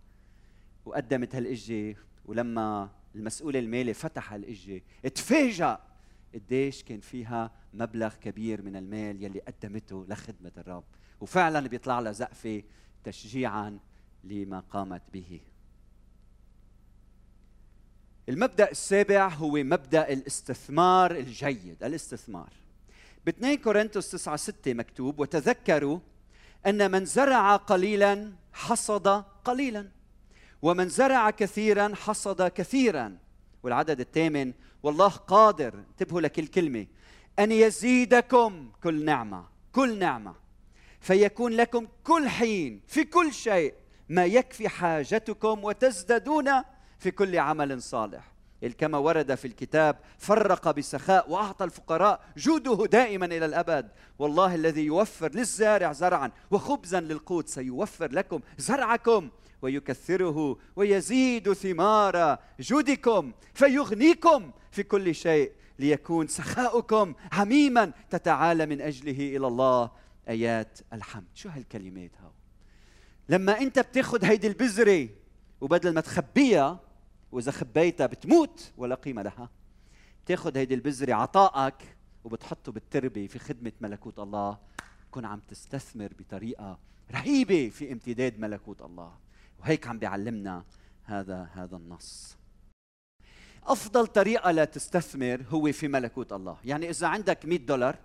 وقدمت 0.84 1.34
هالإجة. 1.34 1.96
ولما 2.24 2.90
المسؤول 3.14 3.56
المالي 3.56 3.94
فتح 3.94 4.32
هالإجة 4.32 4.82
تفاجأ 5.14 5.78
قديش 6.34 6.82
كان 6.82 7.00
فيها 7.00 7.50
مبلغ 7.74 8.14
كبير 8.14 8.62
من 8.62 8.76
المال 8.76 9.22
يلي 9.22 9.40
قدمته 9.40 10.06
لخدمة 10.08 10.52
الرب. 10.56 10.84
وفعلا 11.20 11.68
بيطلع 11.68 12.00
لها 12.00 12.12
زقفة 12.12 12.62
تشجيعا 13.04 13.78
لما 14.24 14.60
قامت 14.60 15.02
به. 15.12 15.40
المبدأ 18.28 18.70
السابع 18.70 19.28
هو 19.28 19.52
مبدأ 19.52 20.12
الاستثمار 20.12 21.10
الجيد. 21.10 21.82
الاستثمار. 21.82 22.52
ب 23.26 23.28
2 23.28 23.56
كورنثوس 23.56 24.10
9 24.10 24.36
6 24.36 24.74
مكتوب 24.74 25.20
وتذكروا 25.20 25.98
أن 26.66 26.90
من 26.90 27.04
زرع 27.04 27.56
قليلا 27.56 28.32
حصد 28.52 29.08
قليلا 29.44 29.88
ومن 30.62 30.88
زرع 30.88 31.30
كثيرا 31.30 31.94
حصد 31.94 32.42
كثيرا. 32.48 33.18
والعدد 33.62 34.00
الثامن 34.00 34.52
والله 34.82 35.08
قادر. 35.08 35.74
انتبهوا 35.74 36.20
لكل 36.20 36.46
كلمه 36.46 36.86
أن 37.38 37.52
يزيدكم 37.52 38.70
كل 38.82 39.04
نعمة 39.04 39.44
كل 39.72 39.98
نعمة 39.98 40.34
فيكون 41.00 41.52
لكم 41.52 41.86
كل 42.04 42.28
حين 42.28 42.80
في 42.86 43.04
كل 43.04 43.32
شيء 43.32 43.74
ما 44.08 44.24
يكفي 44.24 44.68
حاجتكم 44.68 45.64
وتزدادون 45.64 46.50
في 46.98 47.10
كل 47.10 47.38
عمل 47.38 47.82
صالح. 47.82 48.35
كما 48.78 48.98
ورد 48.98 49.34
في 49.34 49.44
الكتاب 49.44 49.96
فرق 50.18 50.70
بسخاء 50.70 51.30
وأعطى 51.30 51.64
الفقراء 51.64 52.20
جوده 52.36 52.86
دائما 52.86 53.26
إلى 53.26 53.44
الأبد. 53.44 53.88
والله 54.18 54.54
الذي 54.54 54.84
يوفر 54.84 55.30
للزارع 55.34 55.92
زرعا 55.92 56.30
وخبزا 56.50 57.00
للقوت 57.00 57.48
سيوفر 57.48 58.12
لكم 58.12 58.40
زرعكم 58.58 59.30
ويكثره 59.62 60.58
ويزيد 60.76 61.52
ثمار 61.52 62.38
جودكم 62.60 63.32
فيغنيكم 63.54 64.50
في 64.70 64.82
كل 64.82 65.14
شيء 65.14 65.52
ليكون 65.78 66.26
سخاؤكم 66.26 67.14
عميما 67.32 67.92
تتعالى 68.10 68.66
من 68.66 68.80
أجله 68.80 69.36
إلى 69.36 69.46
الله. 69.46 69.90
آيات 70.28 70.78
الحمد. 70.92 71.24
شو 71.34 71.48
هالكلمات 71.48 72.10
هاو؟ 72.22 72.30
لما 73.28 73.60
أنت 73.60 73.78
بتاخذ 73.78 74.24
هيدي 74.24 74.46
البذرة 74.46 75.08
وبدل 75.60 75.94
ما 75.94 76.00
تخبيها 76.00 76.80
وإذا 77.32 77.50
خبيتها 77.52 78.06
بتموت 78.06 78.72
ولا 78.76 78.94
قيمة 78.94 79.22
لها. 79.22 79.50
تاخذ 80.26 80.56
هيدي 80.56 80.74
البذرة 80.74 81.14
عطائك 81.14 81.96
وبتحطه 82.24 82.72
بالتربة 82.72 83.26
في 83.26 83.38
خدمة 83.38 83.72
ملكوت 83.80 84.18
الله. 84.18 84.58
تكون 85.08 85.24
عم 85.24 85.40
تستثمر 85.40 86.12
بطريقة 86.18 86.78
رهيبة 87.10 87.68
في 87.68 87.92
امتداد 87.92 88.38
ملكوت 88.38 88.82
الله. 88.82 89.12
وهيك 89.58 89.86
عم 89.86 89.98
بيعلمنا 89.98 90.64
هذا 91.04 91.48
هذا 91.52 91.76
النص. 91.76 92.36
أفضل 93.64 94.06
طريقة 94.06 94.50
لتستثمر 94.50 95.44
هو 95.48 95.72
في 95.72 95.88
ملكوت 95.88 96.32
الله. 96.32 96.56
يعني 96.64 96.90
إذا 96.90 97.06
عندك 97.06 97.46
100 97.46 97.58
دولار 97.58 97.96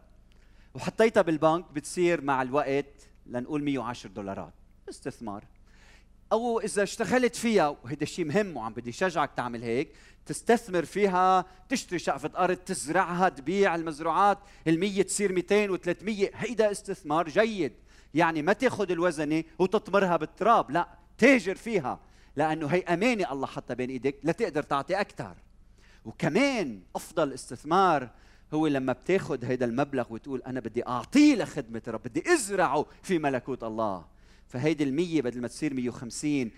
وحطيتها 0.73 1.21
بالبنك 1.21 1.71
بتصير 1.71 2.21
مع 2.21 2.41
الوقت 2.41 3.09
لنقول 3.25 3.63
110 3.63 4.09
دولارات. 4.09 4.53
استثمار. 4.89 5.45
أو 6.31 6.59
إذا 6.59 6.83
اشتغلت 6.83 7.35
فيها 7.35 7.77
وهذا 7.83 8.03
الشيء 8.03 8.25
مهم 8.25 8.57
وعم 8.57 8.73
بدي 8.73 8.91
شجعك 8.91 9.31
تعمل 9.37 9.63
هيك 9.63 9.91
تستثمر 10.25 10.85
فيها 10.85 11.45
تشتري 11.69 11.99
شقفة 11.99 12.31
أرض 12.37 12.55
تزرعها 12.55 13.29
تبيع 13.29 13.75
المزروعات 13.75 14.37
المية 14.67 15.01
تصير 15.01 15.31
200 15.33 15.77
و300 15.77 16.29
هيدا 16.33 16.71
استثمار 16.71 17.29
جيد. 17.29 17.73
يعني 18.13 18.41
ما 18.41 18.53
تاخذ 18.53 18.91
الوزنة 18.91 19.43
وتطمرها 19.59 20.17
بالتراب 20.17 20.71
لا 20.71 20.87
تاجر 21.17 21.55
فيها 21.55 21.99
لأنه 22.35 22.67
هي 22.67 22.81
أمانة 22.81 23.31
الله 23.31 23.47
حطها 23.47 23.73
بين 23.73 23.89
إيديك 23.89 24.15
لتقدر 24.23 24.63
تعطي 24.63 24.95
أكثر 24.95 25.35
وكمان 26.05 26.81
أفضل 26.95 27.33
استثمار 27.33 28.09
هو 28.53 28.67
لما 28.67 28.93
بتاخذ 28.93 29.45
هيدا 29.45 29.65
المبلغ 29.65 30.13
وتقول 30.13 30.41
أنا 30.47 30.59
بدي 30.59 30.87
أعطيه 30.87 31.35
لخدمة 31.35 31.81
الرب 31.87 32.03
بدي 32.03 32.33
أزرعه 32.33 32.85
في 33.03 33.19
ملكوت 33.19 33.63
الله. 33.63 34.05
فهيدي 34.51 34.83
المية 34.83 35.21
بدل 35.21 35.41
ما 35.41 35.47
تصير 35.47 35.73
150 35.73 36.51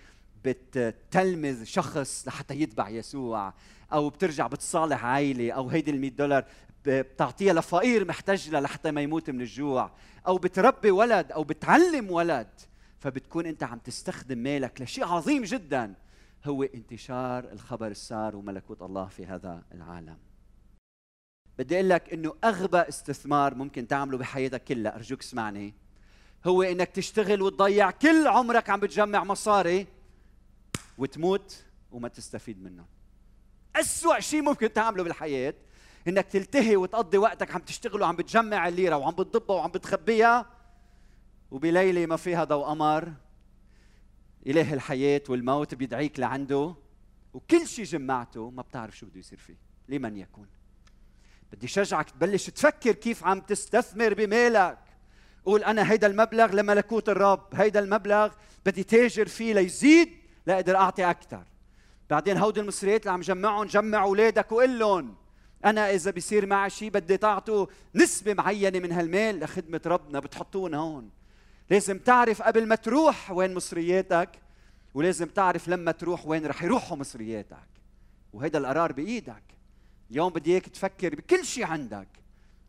بتلمذ 0.44 1.64
شخص 1.64 2.24
لحتى 2.26 2.54
يتبع 2.60 2.88
يسوع 2.88 3.54
أو 3.92 4.08
بترجع 4.08 4.46
بتصالح 4.46 5.04
عائلة 5.04 5.52
أو 5.52 5.68
هيدي 5.68 5.90
ال 5.90 6.16
دولار 6.16 6.44
بتعطيها 6.86 7.52
لفقير 7.52 8.04
محتاج 8.04 8.50
لها 8.50 8.60
لحتى 8.60 8.90
ما 8.90 9.00
يموت 9.00 9.30
من 9.30 9.40
الجوع 9.40 9.90
أو 10.26 10.38
بتربي 10.38 10.90
ولد 10.90 11.32
أو 11.32 11.44
بتعلم 11.44 12.10
ولد. 12.10 12.48
فبتكون 12.98 13.46
أنت 13.46 13.62
عم 13.62 13.78
تستخدم 13.78 14.38
مالك 14.38 14.80
لشيء 14.80 15.04
عظيم 15.04 15.42
جدا 15.42 15.94
هو 16.44 16.62
انتشار 16.62 17.52
الخبر 17.52 17.86
السار 17.86 18.36
وملكوت 18.36 18.82
الله 18.82 19.06
في 19.06 19.26
هذا 19.26 19.62
العالم. 19.74 20.16
بدي 21.58 21.74
أقول 21.74 21.88
لك 21.88 22.12
إنه 22.12 22.34
أغبى 22.44 22.78
استثمار 22.78 23.54
ممكن 23.54 23.88
تعمله 23.88 24.18
بحياتك 24.18 24.64
كلها. 24.64 24.96
أرجوك 24.96 25.20
اسمعني. 25.20 25.74
هو 26.46 26.62
إنك 26.62 26.88
تشتغل 26.88 27.42
وتضيع 27.42 27.90
كل 27.90 28.26
عمرك 28.28 28.70
عم 28.70 28.80
بتجمع 28.80 29.24
مصاري 29.24 29.86
وتموت 30.98 31.64
وما 31.92 32.08
تستفيد 32.08 32.62
منهم 32.62 32.86
أسوأ 33.76 34.20
شيء 34.20 34.42
ممكن 34.42 34.72
تعمله 34.72 35.02
بالحياة 35.02 35.54
إنك 36.08 36.26
تلتهي 36.26 36.76
وتقضي 36.76 37.18
وقتك 37.18 37.54
عم 37.54 37.60
تشتغل 37.60 38.02
وعم 38.02 38.16
بتجمع 38.16 38.68
الليرة 38.68 38.96
وعم 38.96 39.12
بتضبها 39.12 39.56
وعم 39.56 39.70
بتخبيها 39.70 40.46
وبليلة 41.50 42.06
ما 42.06 42.16
فيها 42.16 42.44
ضوء 42.44 42.64
قمر 42.64 43.12
إله 44.46 44.74
الحياة 44.74 45.22
والموت 45.28 45.74
بيدعيك 45.74 46.20
لعنده 46.20 46.74
وكل 47.34 47.66
شيء 47.66 47.84
جمعته 47.84 48.50
ما 48.50 48.62
بتعرف 48.62 48.96
شو 48.96 49.06
بده 49.06 49.18
يصير 49.18 49.38
فيه 49.38 49.56
لمن 49.88 50.16
يكون. 50.16 50.46
بدي 51.52 51.68
شجعك 51.68 52.10
تبلش 52.10 52.50
تفكر 52.50 52.92
كيف 52.92 53.24
عم 53.24 53.40
تستثمر 53.40 54.14
بمالك. 54.14 54.78
قول 55.44 55.64
أنا 55.64 55.92
هيدا 55.92 56.06
المبلغ 56.06 56.54
لملكوت 56.54 57.08
الرب 57.08 57.46
هيدا 57.54 57.80
المبلغ 57.80 58.32
بدي 58.66 58.82
تاجر 58.82 59.28
فيه 59.28 59.54
ليزيد 59.54 60.08
لاقدر 60.46 60.76
أعطي 60.76 61.10
أكثر 61.10 61.44
بعدين 62.10 62.36
هودي 62.36 62.60
المصريات 62.60 63.00
اللي 63.00 63.12
عم 63.12 63.20
جمعهم 63.20 63.66
جمع 63.66 64.02
أولادك 64.02 64.52
وقول 64.52 64.78
لهم 64.78 65.14
أنا 65.64 65.90
إذا 65.90 66.10
بيصير 66.10 66.46
معي 66.46 66.70
شيء 66.70 66.90
بدي 66.90 67.16
تعطوا 67.16 67.66
نسبة 67.94 68.34
معينة 68.34 68.78
من 68.78 68.92
هالمال 68.92 69.40
لخدمة 69.40 69.80
ربنا 69.86 70.20
بتحطون 70.20 70.74
هون. 70.74 71.10
لازم 71.70 71.98
تعرف 71.98 72.42
قبل 72.42 72.66
ما 72.66 72.74
تروح 72.74 73.30
وين 73.30 73.54
مصرياتك 73.54 74.28
ولازم 74.94 75.26
تعرف 75.26 75.68
لما 75.68 75.92
تروح 75.92 76.26
وين 76.26 76.46
رح 76.46 76.62
يروحوا 76.62 76.96
مصرياتك. 76.96 77.68
وهذا 78.32 78.58
القرار 78.58 78.92
بإيدك. 78.92 79.42
اليوم 80.10 80.32
بدي 80.32 80.52
إياك 80.52 80.68
تفكر 80.68 81.14
بكل 81.14 81.44
شيء 81.44 81.64
عندك. 81.64 82.08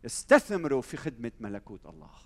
استثمروا 0.06 0.82
في 0.82 0.96
خدمة 0.96 1.32
ملكوت 1.40 1.86
الله. 1.86 2.25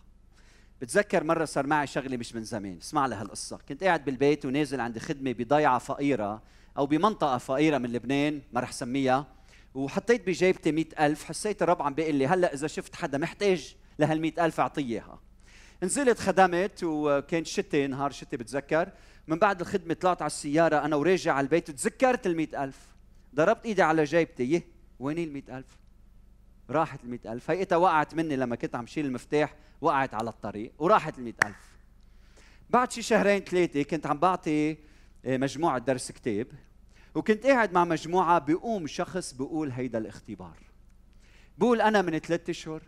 بتذكر 0.80 1.24
مرة 1.24 1.44
صار 1.44 1.66
معي 1.66 1.86
شغلة 1.86 2.16
مش 2.16 2.34
من 2.34 2.44
زمان 2.44 2.78
اسمع 2.82 3.06
لها 3.06 3.22
القصة. 3.22 3.58
كنت 3.68 3.84
قاعد 3.84 4.04
بالبيت 4.04 4.46
ونازل 4.46 4.80
عند 4.80 4.98
خدمة 4.98 5.32
بضيعة 5.32 5.78
فقيرة 5.78 6.42
أو 6.78 6.86
بمنطقة 6.86 7.38
فقيرة 7.38 7.78
من 7.78 7.92
لبنان 7.92 8.42
ما 8.52 8.60
رح 8.60 8.72
سميها 8.72 9.26
وحطيت 9.74 10.26
بجيبتي 10.26 10.72
مئة 10.72 11.06
ألف 11.06 11.24
حسيت 11.24 11.62
الرب 11.62 11.82
عم 11.82 11.94
بيقول 11.94 12.14
لي. 12.14 12.26
هلأ 12.26 12.54
إذا 12.54 12.66
شفت 12.66 12.96
حدا 12.96 13.18
محتاج 13.18 13.76
لهالمئة 13.98 14.44
ألف 14.44 14.60
أعطيه 14.60 14.82
إياها. 14.82 15.20
نزلت 15.82 16.18
خدمت 16.18 16.80
وكان 16.84 17.44
شتي 17.44 17.86
نهار 17.86 18.10
شتي 18.10 18.36
بتذكر. 18.36 18.92
من 19.26 19.38
بعد 19.38 19.60
الخدمة 19.60 19.94
طلعت 19.94 20.22
على 20.22 20.26
السيارة 20.26 20.84
أنا 20.84 20.96
وراجع 20.96 21.32
على 21.32 21.44
البيت 21.44 21.70
تذكرت 21.70 22.26
المئة 22.26 22.64
ألف. 22.64 22.78
ضربت 23.34 23.66
إيدي 23.66 23.82
على 23.82 24.04
جيبتي 24.04 24.44
يه 24.44 24.62
وين 24.98 25.18
المئة 25.18 25.58
ألف؟ 25.58 25.79
راحت 26.70 27.04
المئة 27.04 27.32
ألف. 27.32 27.50
هيئتها 27.50 27.76
وقعت 27.76 28.14
مني 28.14 28.36
لما 28.36 28.56
كنت 28.56 28.76
عم 28.76 28.86
شيل 28.86 29.06
المفتاح 29.06 29.54
وقعت 29.80 30.14
على 30.14 30.30
الطريق 30.30 30.72
وراحت 30.78 31.18
المئة 31.18 31.46
ألف. 31.46 31.70
بعد 32.70 32.92
شي 32.92 33.02
شهرين 33.02 33.40
ثلاثة 33.40 33.82
كنت 33.82 34.06
عم 34.06 34.18
بعطي 34.18 34.76
آه، 35.24 35.36
مجموعة 35.36 35.78
درس 35.78 36.12
كتاب 36.12 36.46
وكنت 37.14 37.46
قاعد 37.46 37.72
مع 37.72 37.84
مجموعة 37.84 38.38
بيقوم 38.38 38.86
شخص 38.86 39.34
بيقول 39.34 39.70
هيدا 39.70 39.98
الاختبار. 39.98 40.56
بقول 41.58 41.80
أنا 41.80 42.02
من 42.02 42.18
ثلاثة 42.18 42.50
أشهر 42.50 42.82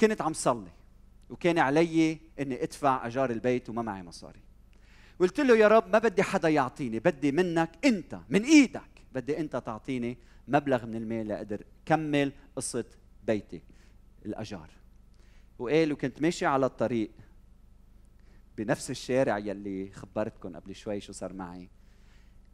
كنت 0.00 0.22
عم 0.22 0.32
صلي 0.32 0.70
وكان 1.30 1.58
علي 1.58 2.18
إني 2.40 2.62
أدفع 2.62 3.06
أجار 3.06 3.30
البيت 3.30 3.68
وما 3.68 3.82
معي 3.82 4.02
مصاري. 4.02 4.40
قلت 5.20 5.40
له 5.40 5.56
يا 5.56 5.68
رب 5.68 5.92
ما 5.92 5.98
بدي 5.98 6.22
حدا 6.22 6.48
يعطيني 6.48 6.98
بدي 6.98 7.32
منك 7.32 7.70
أنت 7.84 8.18
من 8.28 8.44
إيدك 8.44 8.90
بدي 9.12 9.38
أنت 9.38 9.56
تعطيني 9.56 10.18
مبلغ 10.50 10.86
من 10.86 10.94
المال 10.94 11.28
لاقدر 11.28 11.64
كمل 11.86 12.32
قصة 12.56 12.84
بيتي 13.26 13.62
الأجار. 14.26 14.70
وقال 15.58 15.92
وكنت 15.92 16.22
ماشي 16.22 16.46
على 16.46 16.66
الطريق 16.66 17.10
بنفس 18.56 18.90
الشارع 18.90 19.38
يلي 19.38 19.90
خبرتكم 19.90 20.56
قبل 20.56 20.74
شوي 20.74 21.00
شو 21.00 21.12
صار 21.12 21.32
معي 21.32 21.68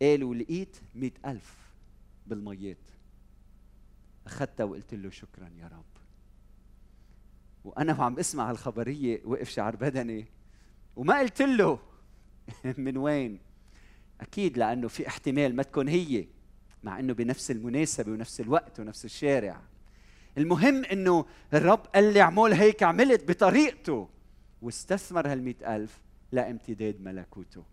قال 0.03 0.25
ولقيت 0.25 0.77
مئة 0.95 1.31
ألف 1.31 1.57
بالميات. 2.27 2.77
أخذتها 4.27 4.65
وقلت 4.65 4.95
له 4.95 5.11
شكرا 5.11 5.51
يا 5.59 5.67
رب. 5.67 5.85
وأنا 7.65 7.99
وعم 7.99 8.19
أسمع 8.19 8.51
الخبريه 8.51 9.21
وقف 9.25 9.49
شعر 9.49 9.77
بدني 9.77 10.27
وما 10.97 11.19
قلت 11.19 11.43
له. 11.43 11.79
من 12.79 12.97
وين؟ 12.97 13.39
أكيد 14.21 14.59
لأنه 14.59 14.89
في 14.89 15.09
احتمال 15.09 15.57
ما 15.57 15.63
تكون 15.63 15.89
هي. 15.89 16.27
مع 16.87 16.99
إنه 16.99 17.13
بنفس 17.13 17.51
المناسبة 17.51 18.13
ونفس 18.13 18.41
الوقت 18.41 18.81
ونفس 18.81 19.05
الشارع. 19.05 19.61
المهم 20.39 20.85
إنه 20.85 21.27
الرب 21.55 21.87
قال 21.95 22.13
لي 22.13 22.21
اعمل 22.21 22.53
هيك 22.53 22.83
عملت 22.83 23.29
بطريقته. 23.29 24.09
واستثمر 24.63 25.33
هالمئة 25.33 25.77
ألف 25.77 26.01
لامتداد 26.33 27.01
ملكوته. 27.01 27.65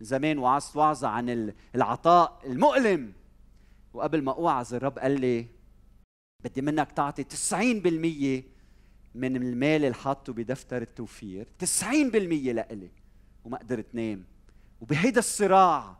زمان 0.00 0.38
وعظت 0.38 0.76
وعظة 0.76 1.08
عن 1.08 1.52
العطاء 1.74 2.40
المؤلم. 2.46 3.12
وقبل 3.94 4.22
ما 4.22 4.32
أوعظ 4.32 4.74
الرب 4.74 4.98
قال 4.98 5.20
لي 5.20 5.46
بدي 6.44 6.62
منك 6.62 6.92
تعطي 6.92 7.24
90% 7.24 8.44
من 9.14 9.36
المال 9.36 9.84
اللي 9.84 9.94
حاطه 9.94 10.32
بدفتر 10.32 10.82
التوفير. 10.82 11.48
90% 11.58 12.52
لإلي 12.52 12.90
وما 13.44 13.58
قدرت 13.58 13.94
نام. 13.94 14.24
وبهيدا 14.80 15.18
الصراع 15.18 15.96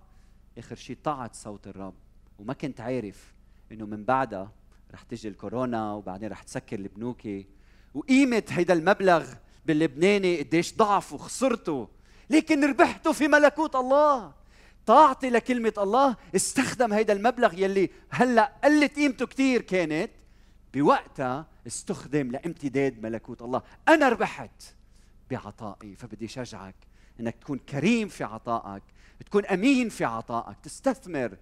آخر 0.59 0.77
شيء 0.77 0.97
طاعت 1.05 1.35
صوت 1.35 1.67
الرب. 1.67 1.95
وما 2.41 2.53
كنت 2.53 2.81
عارف 2.81 3.35
إنه 3.73 3.87
من 3.87 4.05
بعدها 4.05 4.53
رح 4.93 5.03
تجي 5.03 5.29
الكورونا 5.29 5.93
وبعدين 5.93 6.29
رح 6.29 6.43
تسكر 6.43 6.79
البنوك 6.79 7.29
وقيمة 7.95 8.43
هيدا 8.49 8.75
المبلغ 8.75 9.27
باللبناني 9.67 10.43
قديش 10.43 10.77
ضعف 10.77 11.13
وخسرته. 11.13 11.89
لكن 12.31 12.65
ربحته 12.65 13.13
في 13.13 13.29
ملكوت 13.29 13.77
الله. 13.77 14.33
طاعتي 14.87 15.31
لكلمة 15.31 15.73
الله 15.79 16.17
استخدم 16.37 16.93
هيدا 16.93 17.13
المبلغ 17.13 17.59
يلي 17.59 17.91
هلأ 18.11 18.53
قلت 18.65 18.97
قيمته 18.97 19.27
كثير 19.27 19.63
كانت. 19.63 20.11
بوقتها 20.75 21.47
استخدم 21.67 22.31
لامتداد 22.31 23.03
ملكوت 23.03 23.43
الله. 23.43 23.63
أنا 23.89 24.09
ربحت 24.09 24.63
بعطائي 25.31 25.97
فبدي 25.97 26.29
شجعك 26.29 26.75
إنك 27.21 27.35
تكون 27.35 27.59
كريم 27.59 28.09
في 28.09 28.25
عطائك 28.25 28.83
تكون 29.27 29.47
أمين 29.47 29.89
في 29.89 30.05
عطائك 30.05 30.57
تستثمر 30.63 31.37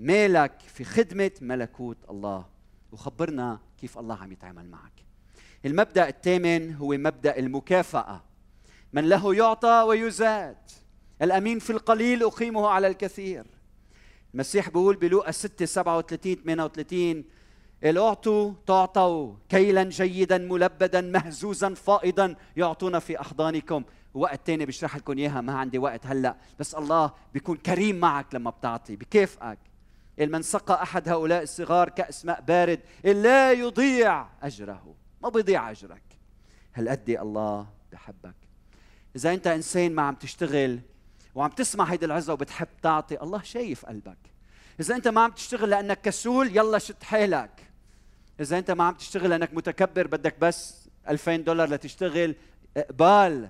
مالك 0.00 0.60
في 0.60 0.84
خدمة 0.84 1.30
ملكوت 1.40 1.96
الله. 2.10 2.44
وخبرنا 2.92 3.60
كيف 3.80 3.98
الله 3.98 4.14
عم 4.14 4.32
يتعامل 4.32 4.70
معك. 4.70 4.92
المبدأ 5.66 6.08
الثامن 6.08 6.74
هو 6.74 6.88
مبدأ 6.88 7.38
المكافأة. 7.38 8.22
من 8.92 9.08
له 9.08 9.34
يعطى 9.34 9.84
ويزاد. 9.88 10.56
الأمين 11.22 11.58
في 11.58 11.70
القليل 11.70 12.22
أقيمه 12.22 12.68
على 12.68 12.86
الكثير. 12.86 13.46
المسيح 14.34 14.68
بيقول 14.68 14.96
بلوقا 14.96 15.30
6 15.30 15.64
37 15.64 16.34
38 16.34 17.24
أعطوا 17.84 18.52
تعطوا 18.66 19.34
كيلا 19.48 19.84
جيدا 19.84 20.38
ملبدا 20.38 21.00
مهزوزا 21.00 21.74
فائضا 21.74 22.34
يعطونا 22.56 22.98
في 22.98 23.20
أحضانكم. 23.20 23.84
وقت 24.14 24.46
تاني 24.46 24.66
بشرح 24.66 24.96
لكم 24.96 25.18
إياها 25.18 25.40
ما 25.40 25.52
عندي 25.52 25.78
وقت 25.78 26.06
هلأ. 26.06 26.36
بس 26.58 26.74
الله 26.74 27.12
بيكون 27.34 27.56
كريم 27.56 27.96
معك 27.96 28.34
لما 28.34 28.50
بتعطي 28.50 28.96
بكافئك. 28.96 29.69
من 30.28 30.42
سقى 30.42 30.82
أحد 30.82 31.08
هؤلاء 31.08 31.42
الصغار 31.42 31.88
كاس 31.88 32.24
ماء 32.24 32.40
بارد 32.40 32.80
لا 33.04 33.52
يضيع 33.52 34.26
أجره. 34.42 34.94
ما 35.22 35.28
بيضيع 35.28 35.70
أجرك. 35.70 36.02
هل 36.72 36.88
قد 36.88 37.10
الله 37.10 37.66
بحبك؟ 37.92 38.34
إذا 39.16 39.32
أنت 39.32 39.46
إنسان 39.46 39.94
ما 39.94 40.02
عم 40.02 40.14
تشتغل 40.14 40.80
وعم 41.34 41.50
تسمع 41.50 41.84
هيدي 41.84 42.06
العزه 42.06 42.32
وبتحب 42.32 42.68
تعطي 42.82 43.22
الله 43.22 43.42
شايف 43.42 43.86
قلبك. 43.86 44.18
إذا 44.80 44.96
أنت 44.96 45.08
ما 45.08 45.20
عم 45.20 45.30
تشتغل 45.30 45.70
لأنك 45.70 46.00
كسول 46.00 46.56
يلا 46.56 46.78
شد 46.78 47.02
حيلك. 47.02 47.70
إذا 48.40 48.58
أنت 48.58 48.70
ما 48.70 48.84
عم 48.84 48.94
تشتغل 48.94 49.30
لأنك 49.30 49.54
متكبر 49.54 50.06
بدك 50.06 50.38
بس 50.40 50.88
2000 51.08 51.36
دولار 51.36 51.68
لتشتغل 51.68 52.34
اقبال. 52.76 53.48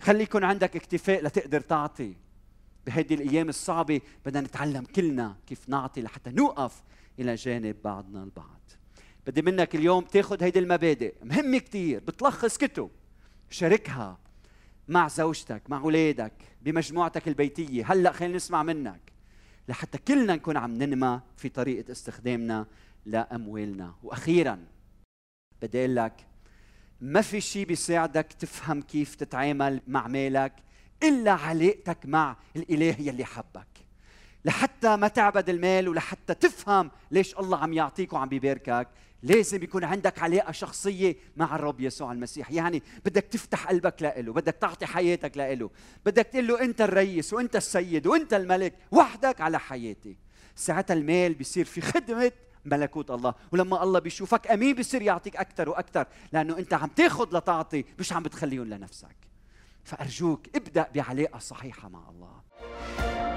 خلي 0.00 0.22
يكون 0.22 0.44
عندك 0.44 0.76
اكتفاء 0.76 1.24
لتقدر 1.24 1.60
تعطي. 1.60 2.14
بهذه 2.86 3.14
الأيام 3.14 3.48
الصعبة 3.48 4.00
بدنا 4.26 4.40
نتعلم 4.40 4.84
كلنا 4.84 5.36
كيف 5.46 5.68
نعطي 5.68 6.02
لحتى 6.02 6.30
نوقف 6.30 6.82
إلى 7.18 7.34
جانب 7.34 7.76
بعضنا 7.84 8.22
البعض. 8.22 8.60
بدي 9.26 9.42
منك 9.42 9.74
اليوم 9.74 10.04
تاخذ 10.04 10.42
هيدي 10.42 10.58
المبادئ 10.58 11.14
مهمة 11.24 11.58
كثير 11.58 12.00
بتلخص 12.00 12.56
كتب. 12.58 12.90
شاركها 13.50 14.18
مع 14.88 15.08
زوجتك 15.08 15.62
مع 15.68 15.78
أولادك 15.78 16.32
بمجموعتك 16.62 17.28
البيتية. 17.28 17.92
هلأ 17.92 18.12
خلينا 18.12 18.36
نسمع 18.36 18.62
منك. 18.62 19.12
لحتى 19.68 19.98
كلنا 19.98 20.34
نكون 20.34 20.56
عم 20.56 20.82
ننمى 20.82 21.20
في 21.36 21.48
طريقة 21.48 21.92
استخدامنا 21.92 22.66
لأموالنا. 23.06 23.94
وأخيرا 24.02 24.66
بدي 25.62 25.78
أقول 25.78 25.96
لك 25.96 26.26
ما 27.00 27.20
في 27.20 27.40
شيء 27.40 27.66
بيساعدك 27.66 28.32
تفهم 28.32 28.82
كيف 28.82 29.14
تتعامل 29.14 29.80
مع 29.86 30.08
مالك 30.08 30.52
إلا 31.02 31.32
علاقتك 31.32 31.98
مع 32.04 32.36
الإله 32.56 32.96
يلي 32.98 33.24
حبك. 33.24 33.66
لحتى 34.44 34.96
ما 34.96 35.08
تعبد 35.08 35.48
المال 35.48 35.88
ولحتى 35.88 36.34
تفهم 36.34 36.90
ليش 37.10 37.38
الله 37.38 37.58
عم 37.58 37.72
يعطيك 37.72 38.12
وعم 38.12 38.28
بيباركك 38.28 38.88
لازم 39.22 39.62
يكون 39.62 39.84
عندك 39.84 40.18
علاقة 40.18 40.52
شخصية 40.52 41.16
مع 41.36 41.54
الرب 41.56 41.80
يسوع 41.80 42.12
المسيح. 42.12 42.50
يعني 42.50 42.82
بدك 43.04 43.24
تفتح 43.24 43.68
قلبك 43.68 44.02
لإله 44.02 44.32
بدك 44.32 44.54
تعطي 44.54 44.86
حياتك 44.86 45.36
لإله 45.36 45.70
بدك 46.06 46.26
تقول 46.26 46.46
له 46.46 46.60
أنت 46.60 46.80
الرئيس 46.80 47.32
وأنت 47.32 47.56
السيد 47.56 48.06
وأنت 48.06 48.34
الملك 48.34 48.74
وحدك 48.90 49.40
على 49.40 49.58
حياتي. 49.58 50.16
ساعتها 50.56 50.94
المال 50.94 51.34
بيصير 51.34 51.64
في 51.64 51.80
خدمة 51.80 52.32
ملكوت 52.64 53.10
الله. 53.10 53.34
ولما 53.52 53.82
الله 53.82 53.98
بيشوفك 53.98 54.50
أمين 54.50 54.74
بيصير 54.74 55.02
يعطيك 55.02 55.36
أكثر 55.36 55.68
وأكثر 55.68 56.06
لأنه 56.32 56.58
أنت 56.58 56.74
عم 56.74 56.88
تاخذ 56.88 57.38
لتعطي 57.38 57.84
مش 57.98 58.12
عم 58.12 58.22
بتخليهم 58.22 58.64
لنفسك. 58.64 59.29
فأرجوك 59.90 60.56
ابدأ 60.56 60.86
بعلاقة 60.94 61.38
صحيحة 61.38 61.88
مع 61.88 62.08
الله. 62.10 63.29